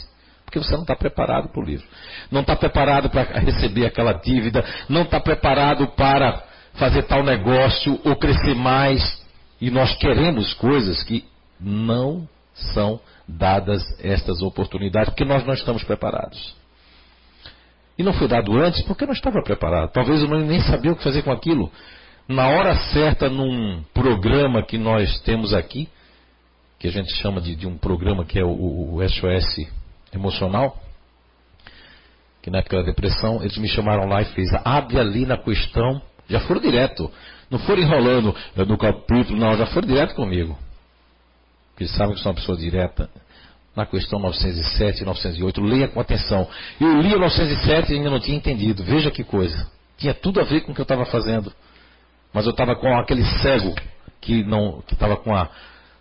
[0.55, 1.85] Porque você não está preparado para o livro.
[2.31, 8.15] Não está preparado para receber aquela dívida, não está preparado para fazer tal negócio ou
[8.15, 9.21] crescer mais.
[9.61, 11.25] E nós queremos coisas que
[11.59, 12.29] não
[12.73, 16.55] são dadas estas oportunidades, porque nós não estamos preparados.
[17.99, 19.91] E não foi dado antes porque não estava preparado.
[19.91, 21.69] Talvez eu nem sabia o que fazer com aquilo.
[22.29, 25.89] Na hora certa, num programa que nós temos aqui,
[26.79, 29.84] que a gente chama de, de um programa que é o, o SOS
[30.15, 30.79] emocional,
[32.43, 36.01] que na época da depressão, eles me chamaram lá e fez, abre ali na questão,
[36.29, 37.11] já foram direto,
[37.51, 40.59] não foram enrolando no capítulo, não, já foram direto comigo.
[41.71, 43.11] Porque eles sabem que sou uma pessoa direta
[43.75, 45.61] na questão 907 e 908.
[45.61, 46.49] Leia com atenção.
[46.81, 48.85] Eu li o 907 e ainda não tinha entendido.
[48.85, 49.69] Veja que coisa.
[49.99, 51.53] Tinha tudo a ver com o que eu estava fazendo.
[52.33, 53.75] Mas eu estava com aquele cego
[54.21, 55.49] que não que estava com a,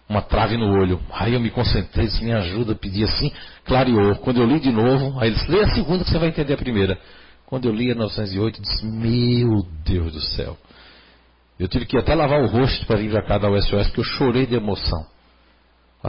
[0.08, 1.00] uma trave no olho.
[1.12, 3.32] Aí eu me concentrei, disse, me ajuda, pedi assim,
[3.66, 4.16] clareou.
[4.18, 6.54] Quando eu li de novo, aí ele disse, leia a segunda que você vai entender
[6.54, 6.98] a primeira.
[7.46, 10.58] Quando eu li a 908, disse, meu Deus do céu.
[11.60, 14.04] Eu tive que até lavar o rosto para vir para cá da USOS, porque eu
[14.04, 15.14] chorei de emoção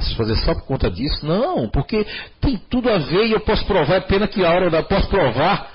[0.01, 1.25] se fazer só por conta disso?
[1.25, 2.05] Não, porque
[2.41, 5.09] tem tudo a ver e eu posso provar, é pena que a hora eu posso
[5.09, 5.73] provar.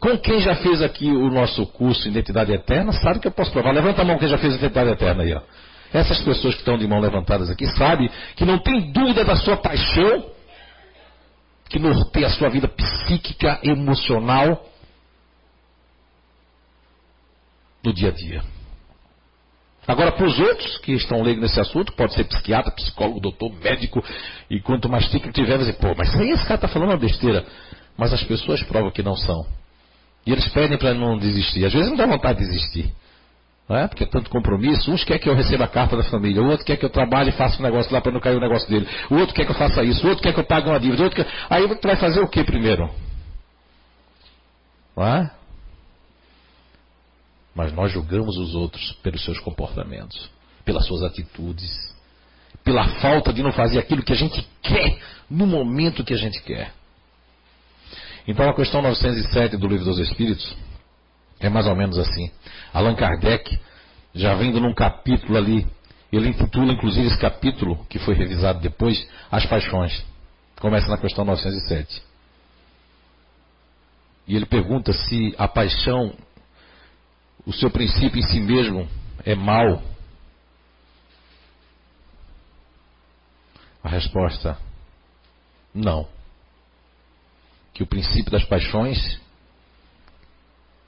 [0.00, 3.72] Com quem já fez aqui o nosso curso Identidade Eterna, sabe que eu posso provar.
[3.72, 5.40] Levanta a mão quem já fez Identidade Eterna aí, ó.
[5.92, 9.56] Essas pessoas que estão de mão levantadas aqui sabem que não tem dúvida da sua
[9.56, 10.24] paixão,
[11.68, 14.66] que norteia a sua vida psíquica, emocional,
[17.84, 18.42] no dia a dia.
[19.86, 24.02] Agora, para os outros que estão leigos nesse assunto, pode ser psiquiatra, psicólogo, doutor, médico,
[24.48, 26.96] e quanto mais título tiver, vai dizer, pô, mas aí esse cara está falando uma
[26.96, 27.44] besteira.
[27.96, 29.44] Mas as pessoas provam que não são.
[30.24, 31.64] E eles pedem para não desistir.
[31.64, 32.94] Às vezes não dá vontade de desistir.
[33.68, 33.86] É?
[33.86, 34.90] Porque é tanto compromisso.
[34.90, 37.30] Uns quer que eu receba a carta da família, o outro quer que eu trabalhe
[37.30, 38.86] e faça um negócio lá para não cair o negócio dele.
[39.10, 41.02] O outro quer que eu faça isso, o outro quer que eu pague uma dívida.
[41.04, 41.32] Outro quer...
[41.48, 42.90] Aí tu vai fazer o que primeiro?
[44.96, 45.30] Não é?
[47.54, 50.30] Mas nós julgamos os outros pelos seus comportamentos,
[50.64, 51.94] pelas suas atitudes,
[52.64, 54.98] pela falta de não fazer aquilo que a gente quer
[55.30, 56.72] no momento que a gente quer.
[58.26, 60.56] Então a questão 907 do Livro dos Espíritos
[61.42, 62.30] é mais ou menos assim.
[62.72, 63.58] Allan Kardec,
[64.14, 65.66] já vendo num capítulo ali,
[66.12, 70.04] ele intitula inclusive esse capítulo, que foi revisado depois, As Paixões.
[70.60, 72.02] Começa na questão 907.
[74.28, 76.14] E ele pergunta se a paixão,
[77.44, 78.88] o seu princípio em si mesmo,
[79.24, 79.82] é mal.
[83.82, 84.56] A resposta:
[85.74, 86.06] não
[87.74, 89.20] que o princípio das paixões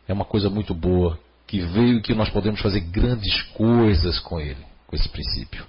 [0.06, 4.40] é uma coisa muito boa, que veio e que nós podemos fazer grandes coisas com
[4.40, 5.64] ele, com esse princípio.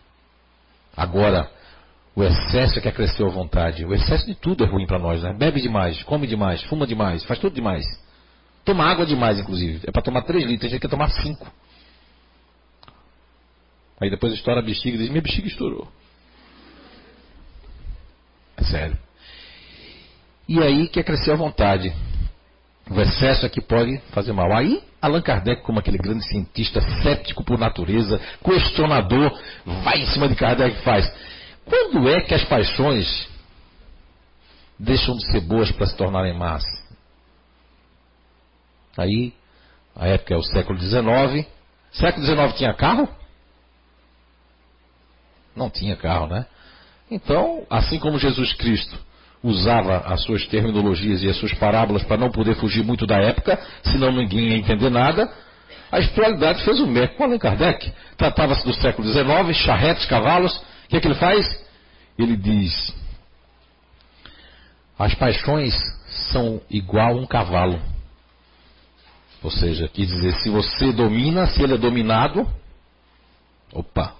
[0.95, 1.49] Agora,
[2.15, 3.85] o excesso é que acresceu a vontade.
[3.85, 5.33] O excesso de tudo é ruim para nós, né?
[5.33, 7.85] Bebe demais, come demais, fuma demais, faz tudo demais.
[8.63, 9.81] Toma água demais, inclusive.
[9.85, 11.51] É para tomar 3 litros, tem gente que quer tomar 5.
[13.99, 15.87] Aí depois estoura a bexiga e diz: Minha bexiga estourou.
[18.57, 18.97] É sério.
[20.47, 21.93] E aí quer crescer à vontade.
[22.89, 24.53] O excesso é que pode fazer mal.
[24.53, 29.31] Aí, Allan Kardec, como aquele grande cientista cético por natureza, questionador,
[29.83, 31.11] vai em cima de Kardec e faz.
[31.65, 33.27] Quando é que as paixões
[34.77, 36.63] deixam de ser boas para se tornarem más?
[38.95, 39.33] Aí,
[39.95, 41.47] a época é o século XIX.
[41.91, 43.09] Século XIX tinha carro?
[45.55, 46.45] Não tinha carro, né?
[47.09, 48.97] Então, assim como Jesus Cristo
[49.45, 53.59] usava as suas terminologias e as suas parábolas para não poder fugir muito da época,
[53.83, 55.31] senão ninguém ia entender nada.
[55.91, 57.93] A espiritualidade fez o mesmo com Allan Kardec.
[58.17, 60.55] Tratava-se do século XIX, charretes, cavalos.
[60.57, 61.63] O que é que ele faz?
[62.17, 62.93] Ele diz:
[64.97, 65.75] as paixões
[66.31, 67.79] são igual a um cavalo.
[69.43, 72.49] Ou seja, quer dizer, se você domina, se ele é dominado,
[73.71, 74.15] opa,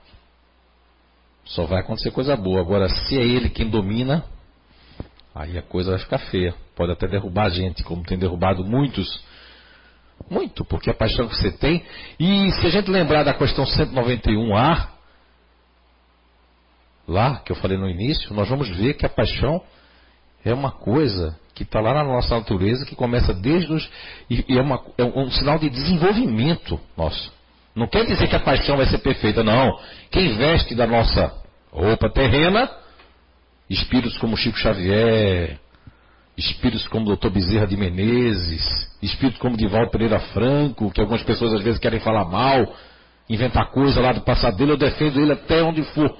[1.46, 2.62] só vai acontecer coisa boa.
[2.62, 4.24] Agora, se é ele quem domina,
[5.36, 6.56] Aí a coisa vai ficar feia.
[6.76, 9.22] Pode até derrubar a gente, como tem derrubado muitos.
[10.30, 11.84] Muito, porque a paixão que você tem.
[12.18, 14.88] E se a gente lembrar da questão 191A,
[17.06, 19.62] lá que eu falei no início, nós vamos ver que a paixão
[20.44, 23.90] é uma coisa que está lá na nossa natureza, que começa desde os.
[24.30, 27.34] E, é, uma, é, um sinal de desenvolvimento nosso.
[27.76, 29.78] Não quer dizer que a paixão vai ser perfeita, não.
[30.10, 31.34] Quem veste da nossa
[31.74, 32.85] roupa terrena
[33.70, 35.60] espíritos como Chico Xavier,
[36.38, 37.30] espíritos como Dr.
[37.30, 38.64] Bezerra de Menezes,
[39.02, 42.74] espíritos como Divaldo Pereira Franco, que algumas pessoas às vezes querem falar mal,
[43.30, 46.16] inventar coisa lá do passado dele, eu defendo ele até onde for.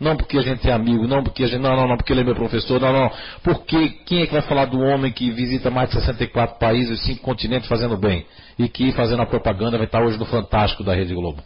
[0.00, 1.60] Não porque a gente é amigo, não porque a gente.
[1.60, 3.10] Não, não, não, porque ele é meu professor, não, não.
[3.42, 7.20] Porque quem é que vai falar do homem que visita mais de 64 países, cinco
[7.22, 8.24] continentes fazendo bem?
[8.56, 11.42] E que fazendo a propaganda vai estar hoje no Fantástico da Rede Globo?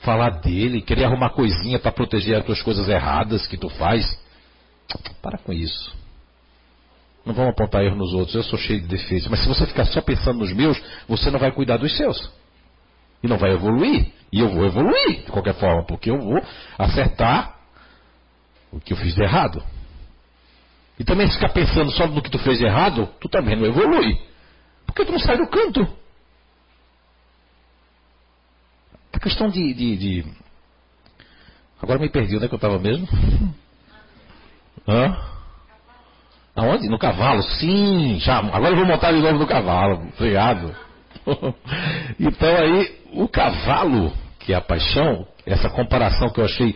[0.00, 4.18] falar dele, querer arrumar coisinha para proteger as tuas coisas erradas que tu faz.
[5.22, 5.94] Para com isso.
[7.24, 9.28] Não vamos apontar erro nos outros, eu sou cheio de defeitos.
[9.28, 12.30] Mas se você ficar só pensando nos meus, você não vai cuidar dos seus.
[13.22, 14.12] E não vai evoluir.
[14.32, 16.40] E eu vou evoluir, de qualquer forma, porque eu vou
[16.78, 17.58] acertar
[18.72, 19.62] o que eu fiz de errado.
[20.98, 23.66] E também se ficar pensando só no que tu fez de errado, tu também não
[23.66, 24.18] evolui.
[24.86, 25.86] Porque tu não sai do canto.
[29.12, 30.24] A questão de, de, de...
[31.82, 33.06] Agora me perdi, onde é que eu estava mesmo?
[34.90, 35.16] Hã?
[36.56, 36.88] Aonde?
[36.88, 38.38] No cavalo, sim, já.
[38.38, 40.74] Agora eu vou montar de novo no cavalo, obrigado.
[42.18, 46.74] então aí, o cavalo, que é a paixão, essa comparação que eu achei,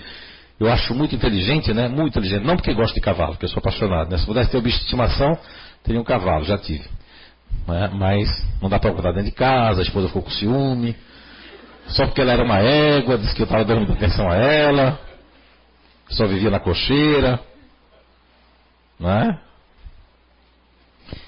[0.60, 1.88] eu acho muito inteligente, né?
[1.88, 2.44] Muito inteligente.
[2.44, 4.18] Não porque gosto de cavalo, porque eu sou apaixonado, né?
[4.18, 5.36] Se pudesse ter um bicho de estimação,
[5.82, 6.84] teria um cavalo, já tive.
[7.66, 7.90] Né?
[7.94, 8.28] Mas
[8.62, 10.94] não dá para botar dentro de casa, a esposa ficou com ciúme.
[11.88, 15.00] Só porque ela era uma égua, disse que eu estava dando atenção a ela.
[16.10, 17.40] Só vivia na cocheira.
[19.00, 19.38] É?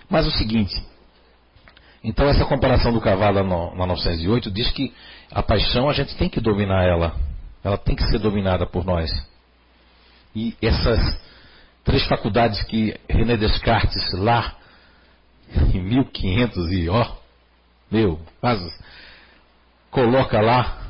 [0.08, 0.74] Mas o seguinte.
[2.02, 3.42] Então essa comparação do cavalo
[3.74, 4.94] na 908 diz que
[5.30, 7.16] a paixão a gente tem que dominar ela.
[7.64, 9.10] Ela tem que ser dominada por nós.
[10.34, 11.20] E essas
[11.82, 14.54] três faculdades que René Descartes lá
[15.74, 17.06] em 1500 e ó,
[17.90, 18.72] meu, quase
[19.90, 20.82] coloca lá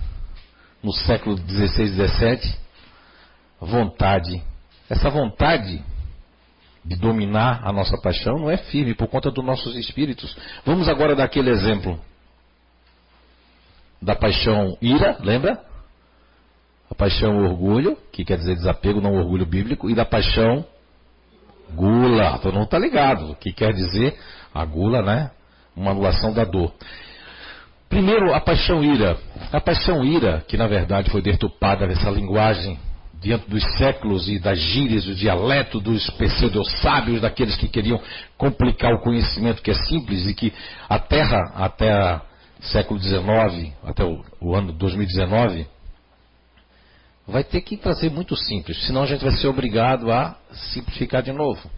[0.82, 2.54] no século XVI, XVII,
[3.60, 4.42] vontade.
[4.90, 5.82] Essa vontade
[6.86, 10.36] de dominar a nossa paixão não é firme por conta dos nossos espíritos.
[10.64, 11.98] Vamos agora dar aquele exemplo
[14.00, 15.60] da paixão ira, lembra?
[16.88, 20.64] A paixão orgulho, que quer dizer desapego, não orgulho bíblico, e da paixão
[21.74, 22.38] gula.
[22.38, 24.16] Todo mundo está ligado, que quer dizer
[24.54, 25.32] a gula, né?
[25.74, 26.72] Uma anulação da dor.
[27.88, 29.18] Primeiro, a paixão ira.
[29.52, 32.78] A paixão ira, que na verdade foi deturpada nessa linguagem
[33.26, 38.00] diante dos séculos e das gírias, do dialeto dos pseudo-sábios, daqueles que queriam
[38.38, 40.52] complicar o conhecimento que é simples e que
[40.88, 42.20] a Terra, até
[42.60, 45.66] século XIX, até o, o ano 2019,
[47.26, 50.36] vai ter que trazer muito simples, senão a gente vai ser obrigado a
[50.72, 51.68] simplificar de novo.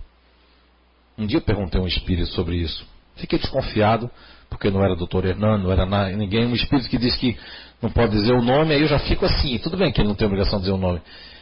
[1.17, 2.87] Um dia eu perguntei a um espírito sobre isso.
[3.17, 4.11] Fiquei desconfiado,
[4.51, 7.39] porque não era doutor Hernando, não era ninguém, um espírito que disse que
[7.81, 10.15] não pode dizer o nome, aí eu já fico assim, tudo bem que ele não
[10.15, 11.01] tem obrigação de dizer o nome.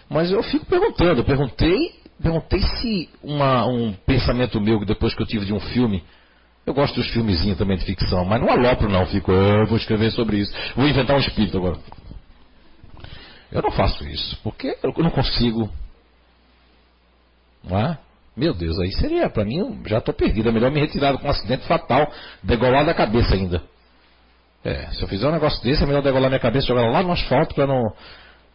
[0.09, 5.27] Mas eu fico perguntando, eu perguntei, perguntei se uma, um pensamento meu, depois que eu
[5.27, 6.03] tive de um filme,
[6.65, 9.77] eu gosto dos filmezinhos também de ficção, mas não alopro não, fico, eu ah, vou
[9.77, 11.79] escrever sobre isso, vou inventar um espírito agora.
[13.51, 15.71] Eu não faço isso, porque eu não consigo.
[17.65, 17.99] Não é?
[18.37, 20.49] Meu Deus, aí seria, para mim, já estou perdido.
[20.49, 23.63] É melhor me retirar com um acidente fatal, degolar da cabeça ainda.
[24.63, 27.13] É, se eu fizer um negócio desse, é melhor degolar minha cabeça, jogar lá no
[27.13, 27.83] asfalto para não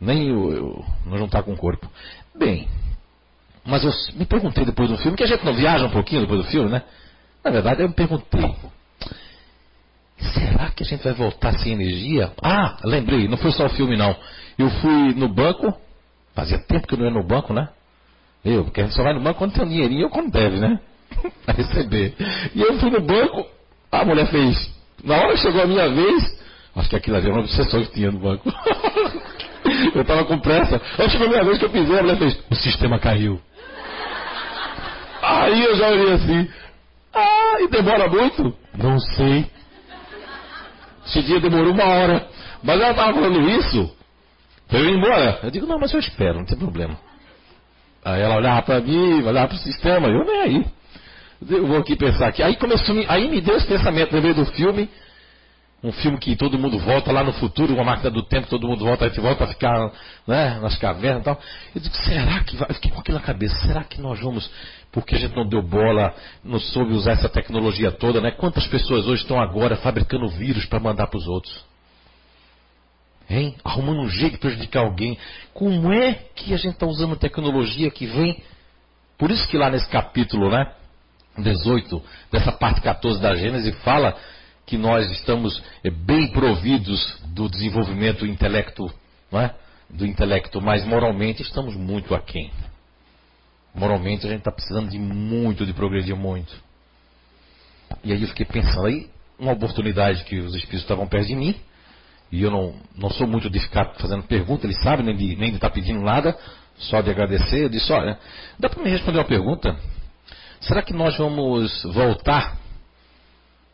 [0.01, 1.87] nem eu, não juntar com o corpo.
[2.35, 2.67] Bem,
[3.63, 6.41] mas eu me perguntei depois do filme, que a gente não viaja um pouquinho depois
[6.41, 6.81] do filme, né?
[7.43, 8.55] Na verdade, eu me perguntei,
[10.17, 12.31] será que a gente vai voltar sem energia?
[12.41, 14.15] Ah, lembrei, não foi só o filme não.
[14.57, 15.71] Eu fui no banco,
[16.33, 17.69] fazia tempo que eu não ia no banco, né?
[18.43, 20.59] Eu, porque a gente só vai no banco quando tem um dinheirinho ou quando deve,
[20.59, 20.79] né?
[21.45, 22.15] Pra receber.
[22.55, 23.45] E eu fui no banco,
[23.91, 24.71] a mulher fez.
[25.03, 26.39] Na hora que chegou a minha vez,
[26.75, 28.51] acho que aquilo ali era uma obsessão que tinha no banco.
[29.93, 30.81] eu estava com pressa.
[30.97, 32.39] Aí chegou a minha vez que eu pisei, a mulher fez.
[32.49, 33.39] O sistema caiu.
[35.21, 36.49] Aí eu já olhei assim.
[37.13, 38.55] Ah, e demora muito?
[38.77, 39.45] Não sei.
[41.05, 42.27] Esse dia demorou uma hora.
[42.63, 43.95] Mas ela estava falando isso.
[44.71, 45.39] Eu ia embora.
[45.43, 46.97] Eu digo, não, mas eu espero, não tem problema.
[48.03, 50.65] Aí ela olhava para mim, olhava para o sistema, eu nem aí.
[51.49, 52.41] Eu vou aqui pensar aqui.
[52.41, 54.89] Aí começou, aí me deu esse pensamento, lembrei do filme,
[55.83, 58.85] um filme que todo mundo volta lá no futuro, uma máquina do tempo, todo mundo
[58.85, 59.91] volta, a gente volta a ficar
[60.27, 61.41] né, nas cavernas e tal.
[61.73, 62.69] Eu digo, será que vai?
[62.69, 64.49] Eu fiquei com aquilo na cabeça, será que nós vamos,
[64.91, 66.13] porque a gente não deu bola,
[66.43, 68.29] não soube usar essa tecnologia toda, né?
[68.29, 71.65] Quantas pessoas hoje estão agora fabricando vírus para mandar para os outros?
[73.27, 73.55] Hein?
[73.63, 75.17] Arrumando um jeito de prejudicar alguém.
[75.53, 78.43] Como é que a gente está usando tecnologia que vem?
[79.17, 80.71] Por isso que lá nesse capítulo, né?
[81.37, 84.15] 18, dessa parte 14 da Gênesis, fala
[84.71, 88.89] que nós estamos eh, bem providos do desenvolvimento intelecto,
[89.33, 89.51] é?
[89.89, 92.49] do intelecto, mas moralmente estamos muito aquém.
[93.75, 96.55] Moralmente a gente está precisando de muito, de progredir muito.
[98.01, 101.53] E aí eu fiquei pensando, aí uma oportunidade que os espíritos estavam perto de mim,
[102.31, 105.67] e eu não, não sou muito de ficar fazendo pergunta, eles sabem, nem de estar
[105.67, 106.33] tá pedindo nada,
[106.77, 107.65] só de agradecer.
[107.65, 108.17] Eu disse, olha,
[108.57, 109.75] dá para me responder uma pergunta?
[110.61, 112.60] Será que nós vamos voltar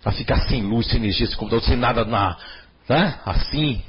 [0.07, 2.37] a ficar sem luz, sem energia, sem computador, sem nada na.
[2.87, 3.19] Né?
[3.25, 3.81] Assim?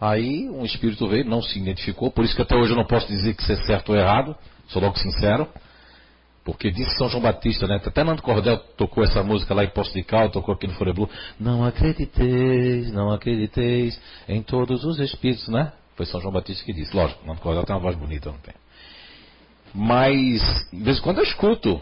[0.00, 3.06] Aí um espírito veio, não se identificou, por isso que até hoje eu não posso
[3.06, 4.34] dizer que isso é certo ou errado,
[4.68, 5.46] sou logo sincero.
[6.44, 7.76] Porque disse São João Batista, né?
[7.76, 11.08] Até Nando Cordel tocou essa música lá em Poço de Cal, tocou aqui no Foreblu.
[11.40, 15.72] Não acrediteis, não acrediteis em todos os espíritos, né?
[15.96, 16.94] Foi São João Batista que disse.
[16.94, 18.54] Lógico, Nando Cordel tem uma voz bonita, não tem.
[19.74, 21.80] Mas, de vez em quando eu escuto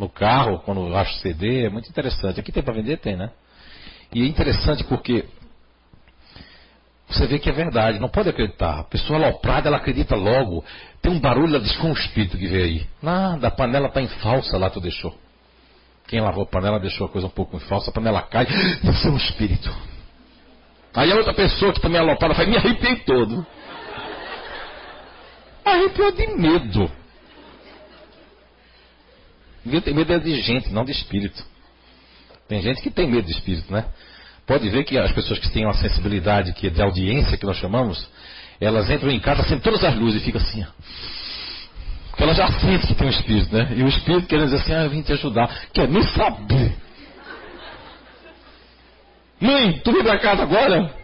[0.00, 2.40] no carro, quando eu acho CD, é muito interessante.
[2.40, 2.96] Aqui tem para vender?
[2.96, 3.30] Tem, né?
[4.12, 5.26] E é interessante porque
[7.08, 8.80] você vê que é verdade, não pode acreditar.
[8.80, 10.64] A pessoa aloprada, ela acredita logo.
[11.02, 12.86] Tem um barulho, ela diz com o espírito que veio aí.
[13.02, 15.14] Nada, a panela está em falsa lá, tu deixou.
[16.08, 18.46] Quem lavou a panela deixou a coisa um pouco em falsa, a panela cai,
[18.82, 19.70] isso é um espírito.
[20.94, 23.46] Aí a outra pessoa que também é aloprada faz, me arrepiei todo.
[25.64, 26.99] Arrepiou de medo.
[29.64, 31.44] Medo é de gente, não de espírito.
[32.48, 33.84] Tem gente que tem medo de espírito, né?
[34.46, 37.56] Pode ver que as pessoas que têm uma sensibilidade que é de audiência, que nós
[37.58, 38.08] chamamos,
[38.60, 40.66] elas entram em casa, acendem todas as luzes e ficam assim.
[42.10, 43.72] Porque ela já sente que tem um espírito, né?
[43.76, 45.48] E o espírito querendo dizer assim, ah, eu vim te ajudar.
[45.72, 46.72] Quer nem saber.
[49.40, 50.94] Mãe, tu vem pra casa agora?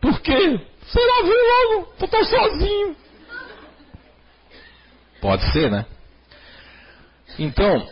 [0.00, 0.60] Por quê?
[0.86, 2.96] Será ver logo, tu tá sozinho.
[5.20, 5.84] Pode ser, né?
[7.38, 7.88] Então,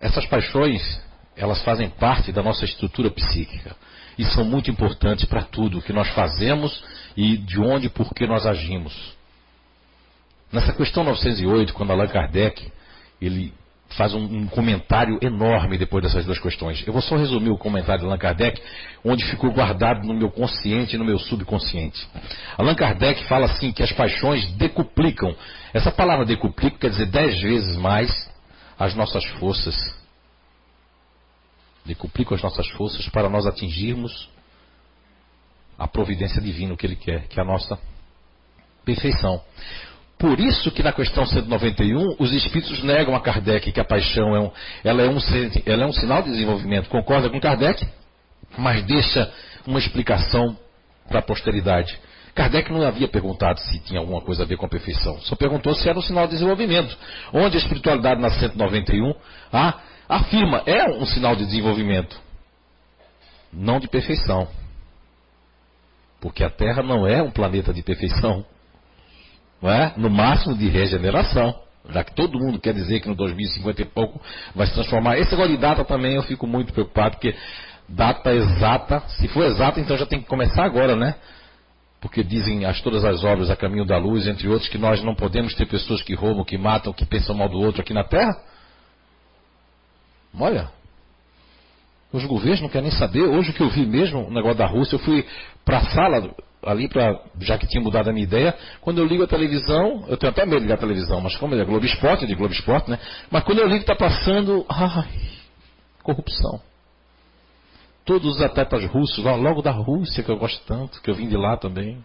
[0.00, 1.00] essas paixões,
[1.36, 3.76] elas fazem parte da nossa estrutura psíquica
[4.18, 6.82] e são muito importantes para tudo que nós fazemos
[7.16, 9.14] e de onde e por que nós agimos.
[10.52, 12.72] Nessa questão 908, quando Allan Kardec
[13.20, 13.54] ele
[13.96, 16.82] faz um, um, comentário enorme depois dessas duas questões.
[16.86, 18.60] Eu vou só resumir o comentário de Allan Kardec,
[19.04, 22.06] onde ficou guardado no meu consciente e no meu subconsciente.
[22.56, 25.34] Allan Kardec fala assim que as paixões decuplicam.
[25.74, 28.30] Essa palavra decuplica quer dizer dez vezes mais
[28.78, 29.76] as nossas forças.
[31.84, 34.28] Decuplicam as nossas forças para nós atingirmos
[35.76, 37.78] a providência divina, o que ele quer, que é a nossa
[38.84, 39.42] perfeição.
[40.20, 44.40] Por isso que na questão 191 os espíritos negam a Kardec que a paixão é
[44.40, 44.50] um,
[44.84, 45.16] ela é um,
[45.64, 46.90] ela é um sinal de desenvolvimento.
[46.90, 47.88] Concorda com Kardec?
[48.58, 49.32] Mas deixa
[49.66, 50.58] uma explicação
[51.08, 51.98] para a posteridade.
[52.34, 55.18] Kardec não havia perguntado se tinha alguma coisa a ver com a perfeição.
[55.22, 56.94] Só perguntou se era um sinal de desenvolvimento.
[57.32, 59.14] Onde a espiritualidade na 191
[59.50, 62.20] ah, afirma é um sinal de desenvolvimento,
[63.50, 64.46] não de perfeição.
[66.20, 68.44] Porque a Terra não é um planeta de perfeição
[69.62, 69.92] é?
[69.96, 71.54] no máximo de regeneração.
[71.88, 74.20] Já que todo mundo quer dizer que no 2050 e pouco
[74.54, 75.18] vai se transformar.
[75.18, 77.34] Esse negócio de data também eu fico muito preocupado, porque
[77.88, 81.16] data exata, se for exata, então já tem que começar agora, né?
[82.00, 85.14] Porque dizem as, todas as obras a caminho da luz, entre outros, que nós não
[85.14, 88.34] podemos ter pessoas que roubam, que matam, que pensam mal do outro aqui na Terra.
[90.38, 90.70] Olha,
[92.12, 93.22] os governos não querem nem saber.
[93.22, 95.26] Hoje que eu vi mesmo, o negócio da Rússia, eu fui
[95.64, 99.22] para a sala ali para já que tinha mudado a minha ideia, quando eu ligo
[99.22, 102.24] a televisão, eu tenho até medo de ligar a televisão, mas como é Globo Esporte,
[102.24, 102.98] é de Globo Esporte, né?
[103.30, 105.08] Mas quando eu ligo está passando, ai,
[106.02, 106.60] corrupção.
[108.04, 111.36] Todos os atletas russos, logo da Rússia que eu gosto tanto, que eu vim de
[111.36, 112.04] lá também.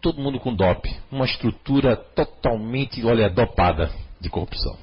[0.00, 4.76] Todo mundo com DOP, uma estrutura totalmente, olha, dopada de corrupção.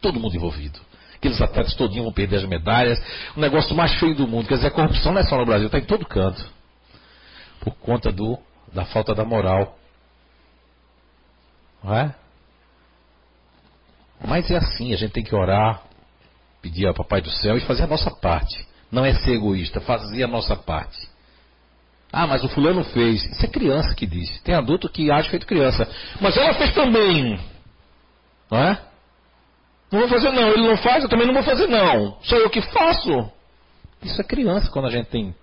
[0.00, 0.80] Todo mundo envolvido
[1.26, 3.02] aqueles atletas todinhos vão perder as medalhas.
[3.36, 4.48] O negócio mais feio do mundo.
[4.48, 6.44] Quer dizer, a corrupção não é só no Brasil, está em todo canto.
[7.60, 8.38] Por conta do,
[8.72, 9.76] da falta da moral.
[11.82, 12.14] Não é?
[14.24, 15.82] Mas é assim, a gente tem que orar,
[16.62, 18.66] pedir ao Papai do Céu e fazer a nossa parte.
[18.90, 21.08] Não é ser egoísta, fazer a nossa parte.
[22.12, 23.24] Ah, mas o fulano fez.
[23.24, 24.40] Isso é criança que diz.
[24.40, 25.86] Tem adulto que age feito criança.
[26.20, 27.38] Mas ela fez também.
[28.50, 28.80] Não é?
[29.90, 32.18] Não vou fazer não, ele não faz, eu também não vou fazer não.
[32.22, 33.30] Sou eu que faço.
[34.02, 35.34] Isso é criança quando a gente tem.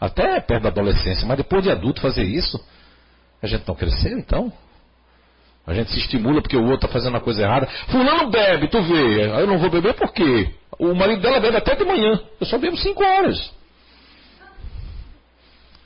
[0.00, 2.62] Até perto da adolescência, mas depois de adulto fazer isso,
[3.42, 4.52] a gente não cresceu então?
[5.66, 7.66] A gente se estimula porque o outro está fazendo uma coisa errada.
[7.88, 9.24] Fulano bebe, tu vê.
[9.24, 10.50] Eu não vou beber por quê?
[10.78, 12.20] O marido dela bebe até de manhã.
[12.38, 13.50] Eu só bebo 5 horas.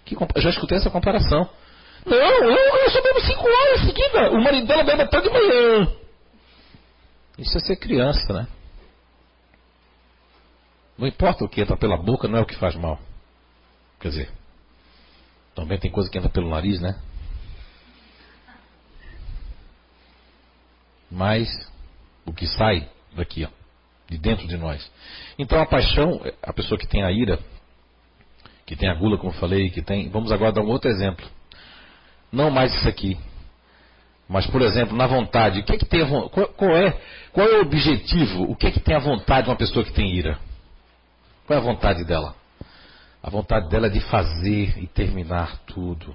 [0.04, 1.48] Que, já escutei essa comparação.
[2.04, 4.30] Não, eu, eu só bebo 5 horas seguida.
[4.32, 5.88] O marido dela bebe até de manhã.
[7.38, 8.48] Isso é ser criança, né?
[10.98, 12.98] Não importa o que entra pela boca, não é o que faz mal.
[14.00, 14.32] Quer dizer,
[15.54, 17.00] também tem coisa que entra pelo nariz, né?
[21.10, 21.48] Mas
[22.26, 23.48] o que sai daqui, ó,
[24.08, 24.90] de dentro de nós.
[25.38, 27.38] Então a paixão, a pessoa que tem a ira,
[28.66, 30.10] que tem a gula, como eu falei, que tem.
[30.10, 31.26] Vamos agora dar um outro exemplo.
[32.30, 33.16] Não mais isso aqui.
[34.28, 37.00] Mas, por exemplo, na vontade, o que, é que tem qual, qual, é,
[37.32, 38.42] qual é o objetivo?
[38.42, 40.38] O que, é que tem a vontade de uma pessoa que tem ira?
[41.46, 42.34] Qual é a vontade dela?
[43.22, 46.14] A vontade dela é de fazer e terminar tudo.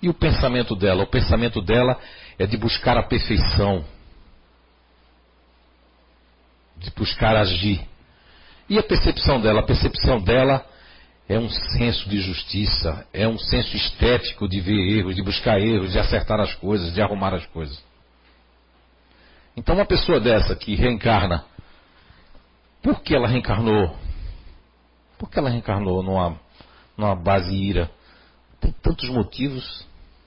[0.00, 1.02] E o pensamento dela?
[1.02, 1.98] O pensamento dela
[2.38, 3.84] é de buscar a perfeição,
[6.78, 7.86] de buscar agir.
[8.68, 9.60] E a percepção dela?
[9.60, 10.66] A percepção dela
[11.28, 15.92] é um senso de justiça, é um senso estético de ver erros, de buscar erros,
[15.92, 17.82] de acertar as coisas, de arrumar as coisas.
[19.56, 21.44] Então, uma pessoa dessa que reencarna,
[22.82, 23.96] por que ela reencarnou?
[25.18, 26.38] Por que ela reencarnou numa,
[26.96, 27.90] numa base ira?
[28.60, 29.86] Tem tantos motivos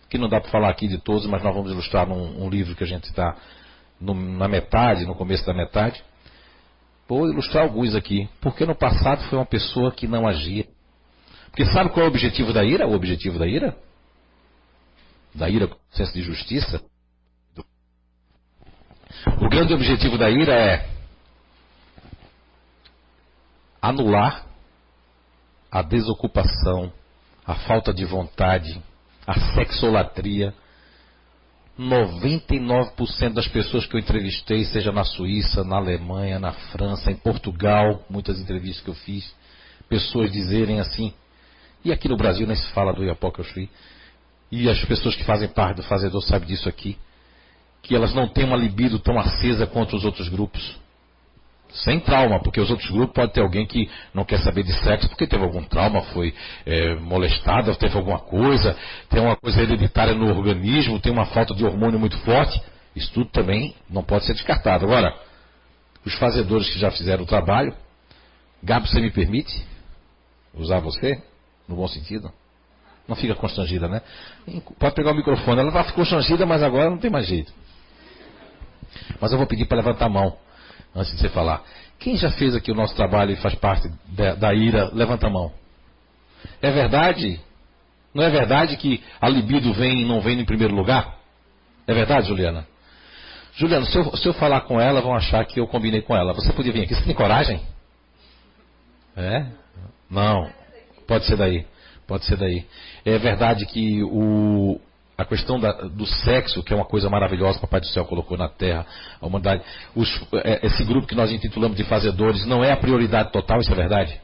[0.09, 2.75] que não dá para falar aqui de todos, mas nós vamos ilustrar num um livro
[2.75, 3.35] que a gente está
[3.99, 6.03] na metade, no começo da metade.
[7.07, 8.27] Vou ilustrar alguns aqui.
[8.41, 10.65] Porque no passado foi uma pessoa que não agia.
[11.57, 12.87] Porque sabe qual é o objetivo da ira?
[12.87, 13.75] O objetivo da ira?
[15.33, 16.79] Da ira com senso de justiça?
[19.41, 20.87] O grande objetivo da ira é
[23.81, 24.45] anular
[25.71, 26.93] a desocupação,
[27.43, 28.79] a falta de vontade,
[29.25, 30.53] a sexolatria.
[31.79, 38.05] 99% das pessoas que eu entrevistei, seja na Suíça, na Alemanha, na França, em Portugal,
[38.07, 39.33] muitas entrevistas que eu fiz,
[39.89, 41.11] pessoas dizerem assim:
[41.83, 43.43] e aqui no Brasil nem se fala do Iapoca
[44.51, 46.97] E as pessoas que fazem parte do fazedor sabem disso aqui.
[47.81, 50.77] Que elas não têm uma libido tão acesa quanto os outros grupos.
[51.71, 55.07] Sem trauma, porque os outros grupos pode ter alguém que não quer saber de sexo
[55.09, 56.33] porque teve algum trauma, foi
[56.65, 58.75] é, molestado, teve alguma coisa,
[59.09, 62.59] tem uma coisa hereditária no organismo, tem uma falta de hormônio muito forte.
[62.95, 64.85] Isso tudo também não pode ser descartado.
[64.85, 65.13] Agora,
[66.03, 67.75] os fazedores que já fizeram o trabalho,
[68.63, 69.63] Gabi, você me permite
[70.53, 71.21] usar você?
[71.67, 72.31] No bom sentido?
[73.07, 74.01] Não fica constrangida, né?
[74.77, 75.61] Pode pegar o microfone.
[75.61, 77.51] Ela vai constrangida, mas agora não tem mais jeito.
[79.19, 80.37] Mas eu vou pedir para levantar a mão
[80.95, 81.63] antes de você falar.
[81.99, 85.29] Quem já fez aqui o nosso trabalho e faz parte da, da ira, levanta a
[85.29, 85.51] mão.
[86.61, 87.39] É verdade?
[88.13, 91.17] Não é verdade que a libido vem e não vem em primeiro lugar?
[91.87, 92.67] É verdade, Juliana?
[93.53, 96.33] Juliana, se eu, se eu falar com ela, vão achar que eu combinei com ela.
[96.33, 96.93] Você podia vir aqui.
[96.93, 97.61] Você tem coragem?
[99.15, 99.45] É?
[100.09, 100.49] Não.
[101.07, 101.65] Pode ser daí.
[102.05, 102.65] Pode ser daí.
[103.05, 104.79] É verdade que o,
[105.17, 108.05] a questão da, do sexo, que é uma coisa maravilhosa que o Papai do Céu
[108.05, 108.85] colocou na Terra,
[109.19, 109.63] a humanidade,
[109.95, 113.71] os, é, esse grupo que nós intitulamos de fazedores, não é a prioridade total, isso
[113.71, 114.21] é verdade?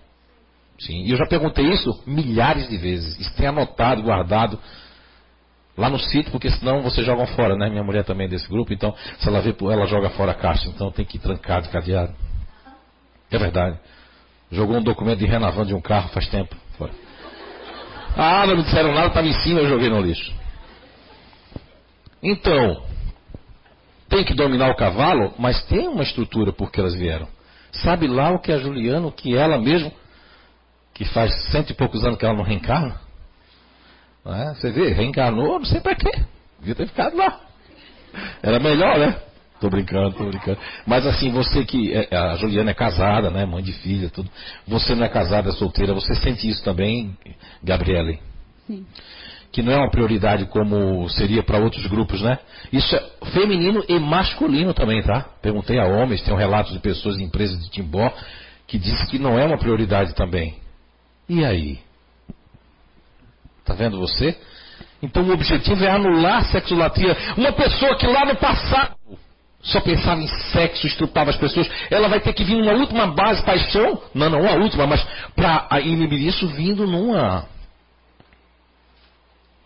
[0.80, 1.04] Sim.
[1.04, 3.20] E eu já perguntei isso milhares de vezes.
[3.20, 4.60] Isso tem anotado, guardado
[5.78, 7.70] lá no sítio, porque senão vocês jogam fora, né?
[7.70, 10.70] Minha mulher também é desse grupo, então se ela vê, ela joga fora a caixa,
[10.70, 12.14] então tem que ir trancado, cadeado.
[13.32, 13.80] É verdade.
[14.52, 16.56] Jogou um documento de renovando de um carro faz tempo.
[16.78, 16.92] Fora.
[18.16, 20.34] Ah, não me disseram nada, estava em cima, eu joguei no lixo.
[22.22, 22.84] Então,
[24.08, 27.28] tem que dominar o cavalo, mas tem uma estrutura por que elas vieram.
[27.72, 29.92] Sabe lá o que a Juliana, o que ela mesmo,
[30.94, 33.02] que faz cento e poucos anos que ela não reencarna?
[34.26, 34.54] É?
[34.54, 36.12] Você vê, reencarnou, não sei para quê.
[36.60, 37.42] Devia ter ficado lá.
[38.42, 39.18] Era melhor, né?
[39.64, 40.60] Tô brincando, tô brincando.
[40.86, 41.94] Mas assim, você que.
[41.94, 43.46] É, a Juliana é casada, né?
[43.46, 44.30] Mãe de filha, tudo.
[44.68, 47.18] Você não é casada, é solteira, você sente isso também,
[47.64, 48.20] Gabriele?
[48.68, 48.86] Sim
[49.50, 52.40] que não é uma prioridade como seria para outros grupos, né?
[52.72, 55.28] Isso é feminino e masculino também, tá?
[55.44, 58.12] Perguntei a homens, tem um relato de pessoas de empresas de Timbó
[58.66, 60.56] que disse que não é uma prioridade também.
[61.30, 61.80] E aí?
[63.64, 64.36] Tá vendo você?
[65.04, 67.16] Então o objetivo é anular a sexolatria.
[67.38, 68.96] Uma pessoa que lá no passado
[69.64, 73.42] só pensava em sexo, estrupava as pessoas, ela vai ter que vir uma última base
[73.44, 75.02] paixão, não, não a última, mas
[75.36, 77.46] para inibir isso vindo numa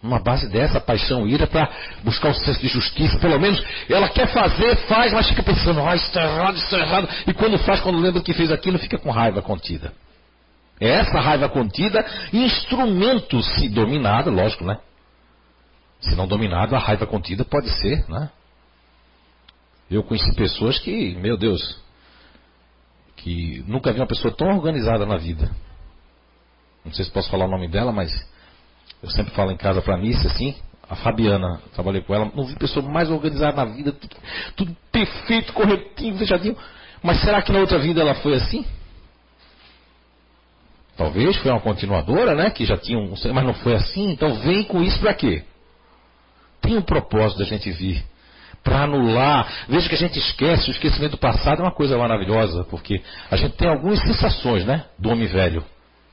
[0.02, 1.70] uma base dessa, paixão, ira, para
[2.04, 5.96] buscar o senso de justiça, pelo menos ela quer fazer, faz, mas fica pensando, ah,
[5.96, 7.10] isso está errado, isso está errado.
[7.26, 9.92] E quando faz, quando lembra que fez aquilo, fica com raiva contida.
[10.80, 14.78] É essa raiva contida, instrumento, se dominado, lógico, né?
[16.00, 18.30] Se não dominado, a raiva contida pode ser, né?
[19.90, 21.80] Eu conheci pessoas que, meu Deus,
[23.16, 25.50] que nunca vi uma pessoa tão organizada na vida.
[26.84, 28.12] Não sei se posso falar o nome dela, mas
[29.02, 30.56] eu sempre falo em casa para a Nícia, assim,
[30.90, 34.16] a Fabiana, trabalhei com ela, não vi pessoa mais organizada na vida, tudo,
[34.56, 36.58] tudo perfeito, corretinho, fechadinho.
[37.04, 38.66] Mas será que na outra vida ela foi assim?
[40.96, 42.50] Talvez foi uma continuadora, né?
[42.50, 43.14] Que já tinha um.
[43.34, 45.44] Mas não foi assim, então vem com isso para quê?
[46.60, 48.04] Tem um propósito da gente vir.
[48.64, 49.48] Para anular.
[49.70, 53.02] Veja que a gente esquece, o esquecimento do passado é uma coisa maravilhosa, porque
[53.32, 54.86] a gente tem algumas sensações, né?
[55.00, 55.64] Do homem velho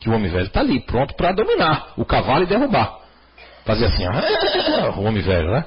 [0.05, 2.99] que o homem velho está ali, pronto para dominar o cavalo e derrubar.
[3.65, 5.65] Fazer assim, ó, o homem velho, né?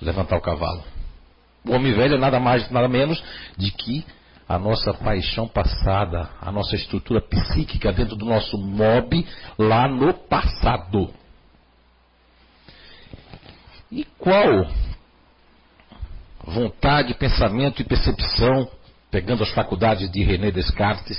[0.00, 0.84] Levantar o cavalo.
[1.66, 3.20] O homem velho é nada mais, nada menos
[3.56, 4.06] de que
[4.48, 9.26] a nossa paixão passada, a nossa estrutura psíquica dentro do nosso mob
[9.58, 11.12] lá no passado.
[13.90, 14.68] E qual
[16.48, 18.68] vontade, pensamento e percepção,
[19.10, 21.18] pegando as faculdades de René Descartes,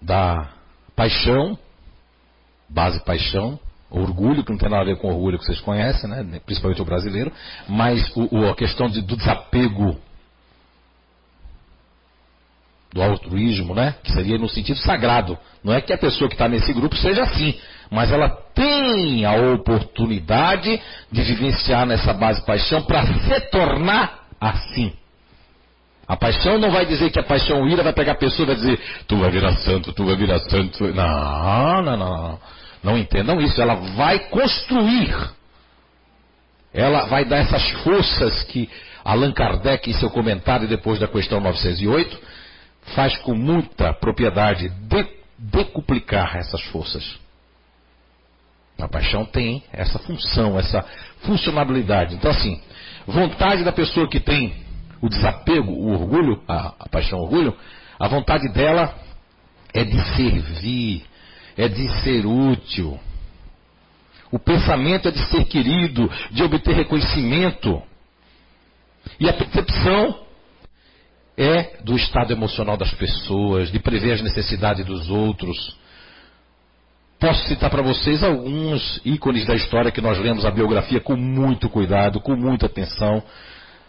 [0.00, 0.50] da
[0.94, 1.58] paixão,
[2.68, 3.58] base paixão,
[3.90, 6.40] orgulho, que não tem nada a ver com orgulho que vocês conhecem, né?
[6.44, 7.32] principalmente o brasileiro,
[7.68, 9.96] mas o, o, a questão de, do desapego
[12.92, 13.94] do altruísmo, né?
[14.02, 15.38] que seria no sentido sagrado.
[15.62, 17.58] Não é que a pessoa que está nesse grupo seja assim,
[17.90, 20.80] mas ela tem a oportunidade
[21.10, 24.92] de vivenciar nessa base paixão para se tornar assim.
[26.08, 28.56] A paixão não vai dizer que a paixão ira vai pegar a pessoa e vai
[28.56, 30.84] dizer, tu vai virar santo, tu vai virar santo.
[30.94, 32.38] Não, não, não.
[32.82, 33.60] Não entendam isso.
[33.60, 35.14] Ela vai construir.
[36.72, 38.70] Ela vai dar essas forças que
[39.04, 42.16] Allan Kardec, em seu comentário depois da questão 908,
[42.94, 45.06] faz com muita propriedade de,
[45.38, 47.18] decuplicar essas forças.
[48.78, 50.84] A paixão tem essa função, essa
[51.22, 52.14] funcionalidade.
[52.14, 52.60] Então, assim,
[53.06, 54.54] vontade da pessoa que tem
[55.00, 57.56] o desapego, o orgulho, a, a paixão, o orgulho,
[57.98, 58.94] a vontade dela
[59.72, 61.04] é de servir,
[61.56, 62.98] é de ser útil.
[64.30, 67.82] O pensamento é de ser querido, de obter reconhecimento.
[69.20, 70.26] E a percepção
[71.36, 75.76] é do estado emocional das pessoas, de prever as necessidades dos outros.
[77.18, 81.68] Posso citar para vocês alguns ícones da história que nós lemos a biografia com muito
[81.70, 83.22] cuidado, com muita atenção,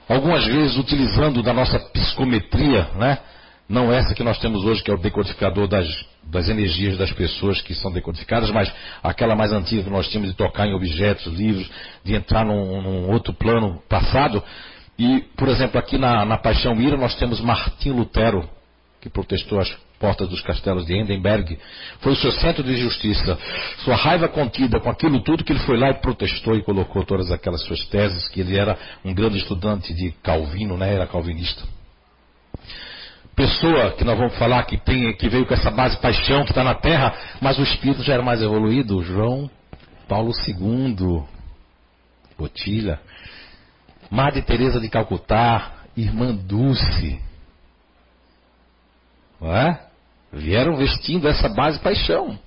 [0.08, 3.20] algumas vezes utilizando da nossa psicometria, né?
[3.68, 5.86] Não essa que nós temos hoje, que é o decodificador das,
[6.24, 8.74] das energias das pessoas que são decodificadas, mas
[9.04, 11.70] aquela mais antiga que nós tínhamos de tocar em objetos, livros,
[12.06, 14.42] de entrar num, num outro plano passado.
[14.98, 18.50] E, por exemplo, aqui na, na Paixão Ira nós temos Martim Lutero,
[19.02, 19.70] que protestou as
[20.00, 21.58] portas dos castelos de Hindenburg.
[22.00, 23.38] Foi o seu centro de justiça.
[23.80, 27.32] Sua raiva contida com aquilo tudo que ele foi lá e protestou e colocou todas
[27.32, 30.94] aquelas suas teses, que ele era um grande estudante de Calvino, né?
[30.94, 31.64] Era calvinista
[33.38, 36.64] pessoa que nós vamos falar que, tem, que veio com essa base paixão, que está
[36.64, 39.48] na terra, mas o espírito já era mais evoluído, João
[40.08, 41.24] Paulo II,
[42.36, 43.00] Botilha,
[44.10, 47.22] Madre Teresa de Calcutá, Irmã Dulce,
[49.40, 49.87] não é?
[50.32, 52.38] Vieram vestindo essa base paixão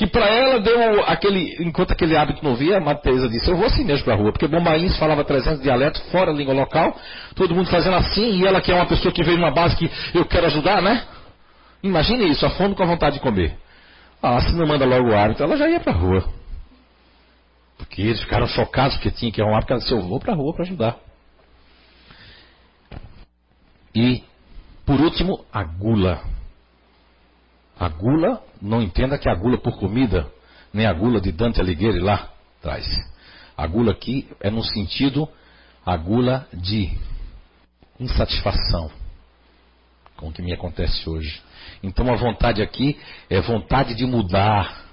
[0.00, 3.66] que para ela deu aquele, enquanto aquele hábito não via, a Mateusa disse, eu vou
[3.66, 6.98] assim mesmo para a rua, porque Bombains falava 300 dialetos, fora a língua local,
[7.34, 9.90] todo mundo fazendo assim, e ela que é uma pessoa que veio numa base que
[10.14, 11.04] eu quero ajudar, né?
[11.82, 13.58] Imagine isso, a fome com a vontade de comer.
[14.22, 16.24] Ah, se não manda logo o hábito, ela já ia para a rua.
[17.76, 20.36] Porque eles ficaram chocados porque tinha que um hábito, ela disse, eu vou para a
[20.36, 20.96] rua para ajudar.
[23.94, 24.22] E,
[24.86, 26.22] por último, a gula.
[27.80, 30.30] A gula, não entenda que a gula por comida,
[30.70, 32.28] nem a gula de Dante Alighieri lá
[32.58, 32.86] atrás.
[33.56, 35.26] A gula aqui é no sentido,
[35.84, 36.92] a gula de
[37.98, 38.90] insatisfação
[40.14, 41.42] com o que me acontece hoje.
[41.82, 43.00] Então a vontade aqui
[43.30, 44.84] é vontade de mudar,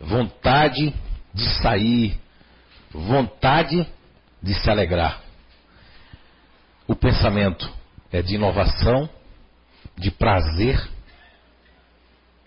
[0.00, 0.94] vontade
[1.34, 2.16] de sair,
[2.92, 3.84] vontade
[4.40, 5.20] de se alegrar.
[6.86, 7.68] O pensamento
[8.12, 9.10] é de inovação,
[9.98, 10.80] de prazer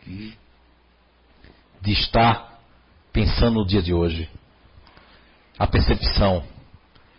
[0.05, 2.59] de estar
[3.11, 4.29] pensando no dia de hoje.
[5.57, 6.43] A percepção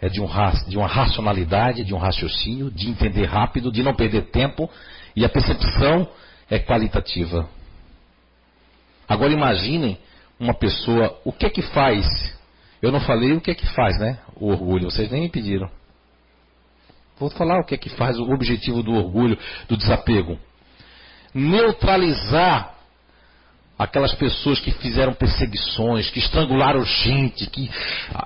[0.00, 0.28] é de, um,
[0.68, 4.68] de uma racionalidade, de um raciocínio, de entender rápido, de não perder tempo,
[5.14, 6.08] e a percepção
[6.50, 7.48] é qualitativa.
[9.08, 9.98] Agora imaginem
[10.38, 12.36] uma pessoa, o que é que faz?
[12.82, 14.18] Eu não falei o que é que faz, né?
[14.36, 15.70] O orgulho, vocês nem me pediram.
[17.18, 20.38] Vou falar o que é que faz o objetivo do orgulho, do desapego.
[21.32, 22.73] Neutralizar
[23.78, 27.70] aquelas pessoas que fizeram perseguições, que estrangularam gente, que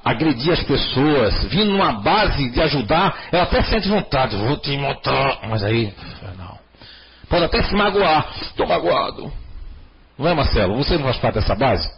[0.05, 5.41] agrediam as pessoas, vindo numa base de ajudar, ela até sente vontade, vou te matar,
[5.49, 5.93] mas aí,
[6.37, 6.59] não.
[7.29, 9.33] Pode até se magoar, estou magoado.
[10.19, 10.77] Não é, Marcelo?
[10.77, 11.91] Você não faz parte dessa base?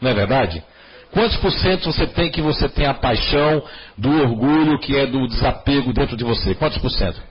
[0.00, 0.62] Não é verdade?
[1.10, 3.62] Quantos por cento você tem que você tem a paixão
[3.96, 6.54] do orgulho, que é do desapego dentro de você?
[6.54, 7.22] Quantos por cento?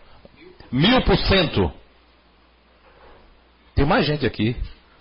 [0.71, 1.71] Mil por cento.
[3.75, 4.55] Tem mais gente aqui.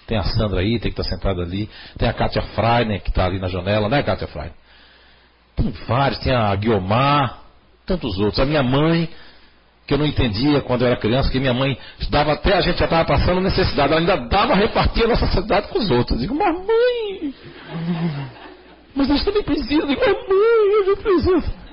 [0.07, 1.69] Tem a Sandra aí, tem que estar sentada ali.
[1.99, 4.55] Tem a Kátia Freiner, que está ali na janela, né, Kátia Freiner?
[5.57, 7.41] Tem vários, tem a Guiomar,
[7.85, 8.39] tantos outros.
[8.39, 9.09] A minha mãe,
[9.87, 11.77] que eu não entendia quando eu era criança, que minha mãe
[12.11, 15.69] dava até a gente já estava passando necessidade, ela ainda dava repartir a nossa sociedade
[15.69, 16.13] com os outros.
[16.13, 17.35] Eu digo, mas mãe,
[18.95, 19.83] mas a gente também precisa.
[19.83, 21.67] Eu digo, mas mãe, eu já preciso.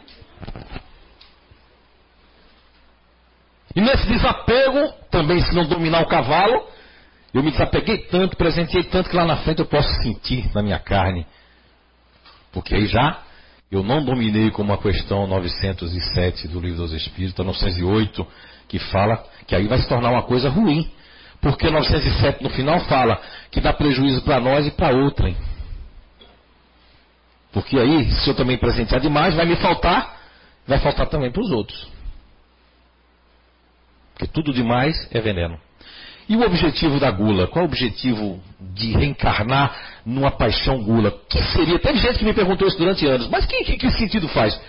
[3.76, 6.68] E nesse desapego, também se não dominar o cavalo,
[7.34, 10.80] eu me desapeguei tanto, presenteei tanto que lá na frente eu posso sentir na minha
[10.80, 11.26] carne.
[12.52, 13.24] Porque aí já
[13.72, 18.28] eu não dominei como a questão 907 do Livro dos Espíritos, 908,
[18.68, 20.92] que fala que aí vai se tornar uma coisa ruim.
[21.42, 23.20] Porque 907 no final fala
[23.50, 25.36] que dá prejuízo para nós e para outrem.
[27.52, 30.22] Porque aí, se eu também presentear demais, vai me faltar,
[30.68, 31.88] vai faltar também para os outros.
[34.14, 35.60] Porque tudo demais é veneno.
[36.28, 37.48] E o objetivo da gula?
[37.48, 41.12] Qual é o objetivo de reencarnar numa paixão gula?
[41.30, 41.78] Que seria?
[41.80, 44.60] Teve gente que me perguntou isso durante anos, mas que, que, que sentido faz?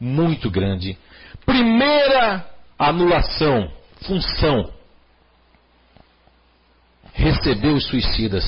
[0.00, 0.96] Muito grande.
[1.44, 2.46] Primeira
[2.78, 3.70] anulação,
[4.02, 4.72] função.
[7.12, 8.44] Receber os suicidas.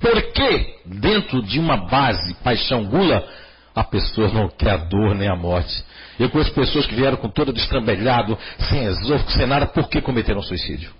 [0.00, 3.26] Por que dentro de uma base paixão gula
[3.74, 5.84] a pessoa não quer a dor nem a morte?
[6.18, 8.38] Eu conheço pessoas que vieram com todo destrambelhado,
[8.68, 10.92] sem esôfago, sem nada, porque cometeram suicídio.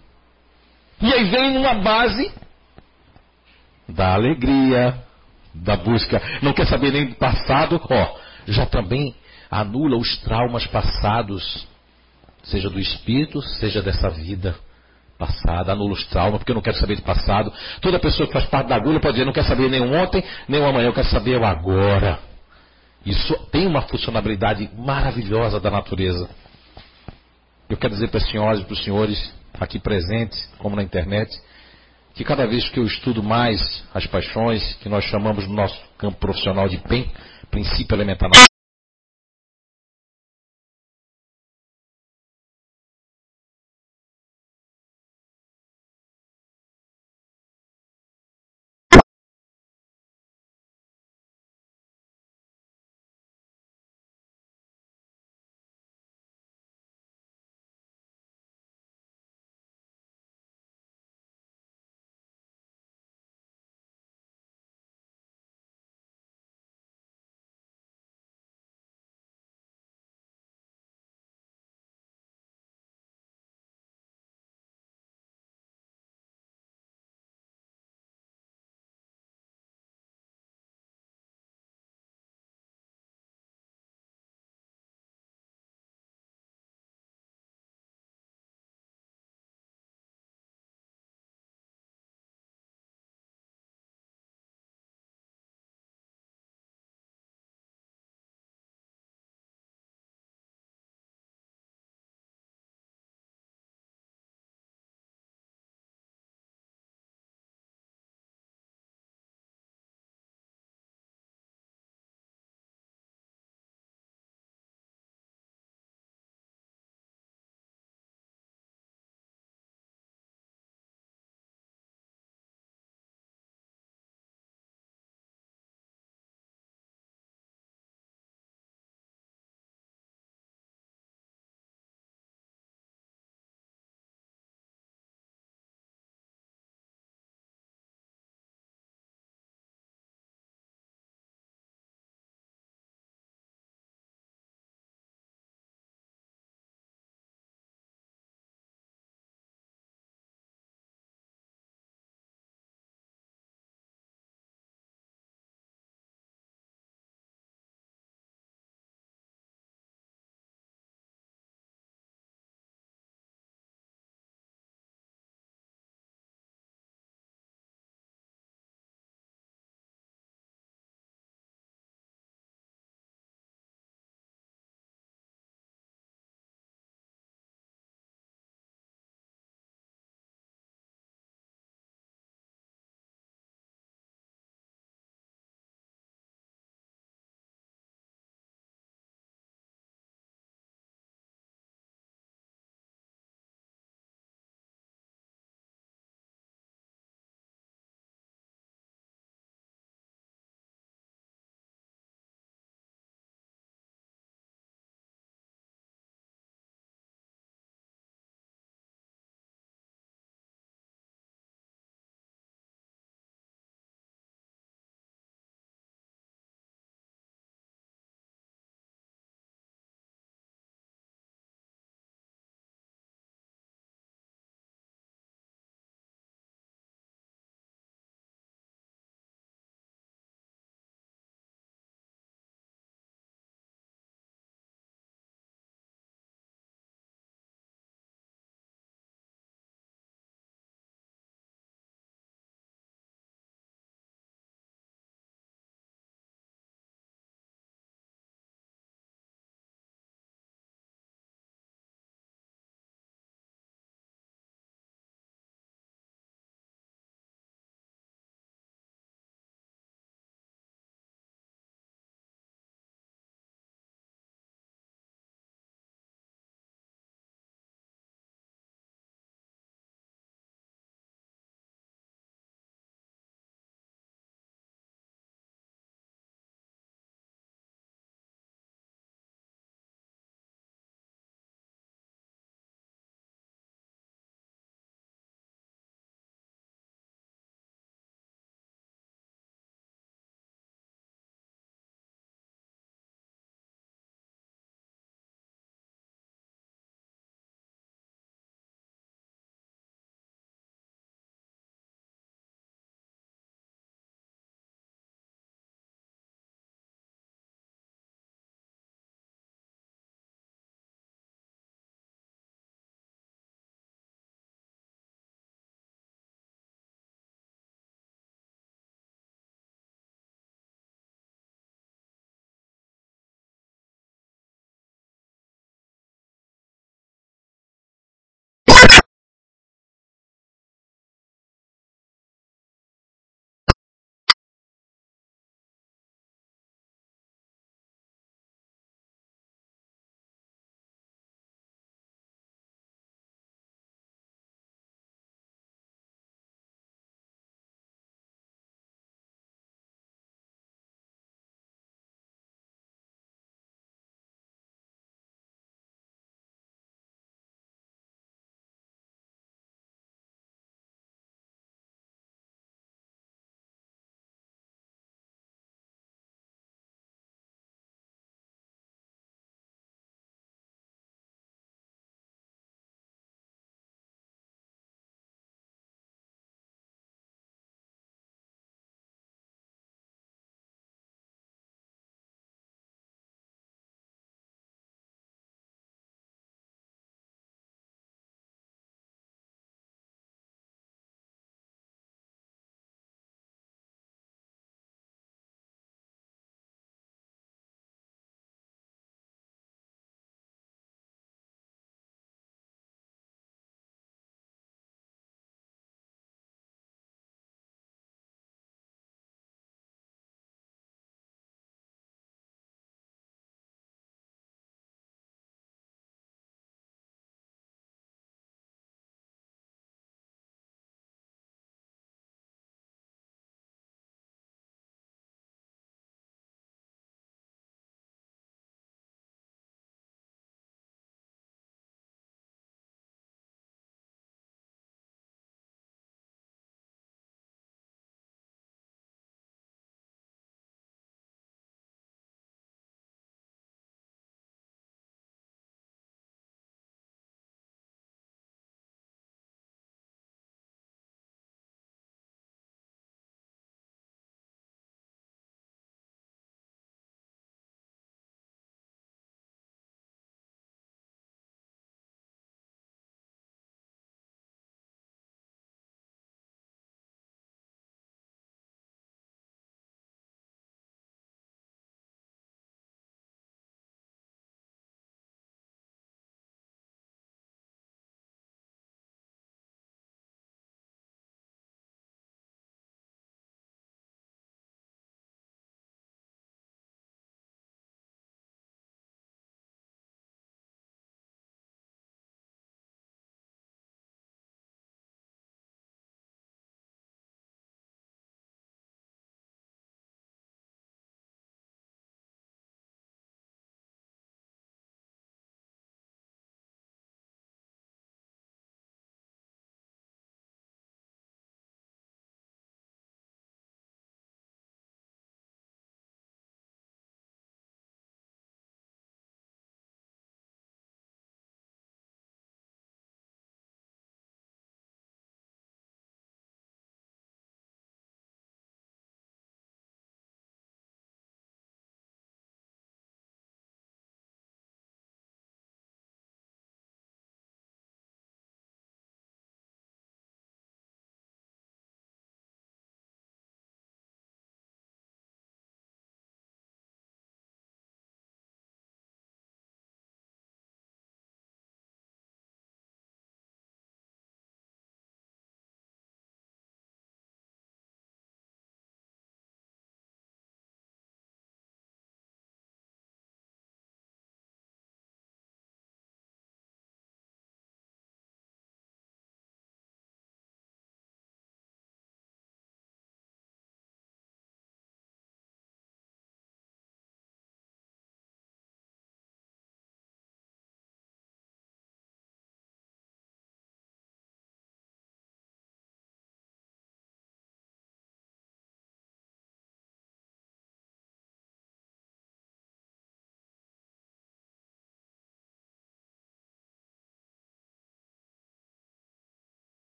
[1.00, 2.32] E aí vem numa base
[3.88, 4.94] da alegria,
[5.54, 9.14] da busca, não quer saber nem do passado, ó, já também
[9.50, 11.66] anula os traumas passados,
[12.42, 14.56] seja do espírito, seja dessa vida
[15.18, 17.52] passada, anula os traumas, porque eu não quero saber do passado.
[17.80, 20.22] Toda pessoa que faz parte da agulha pode dizer, não quer saber nem o ontem,
[20.48, 22.18] nem o amanhã, eu quero saber o agora.
[23.06, 26.28] Isso tem uma funcionalidade maravilhosa da natureza.
[27.70, 31.30] Eu quero dizer para as senhoras e para os senhores aqui presentes, como na internet,
[32.14, 36.18] que cada vez que eu estudo mais as paixões, que nós chamamos no nosso campo
[36.18, 37.08] profissional de PEN,
[37.48, 38.28] princípio elementar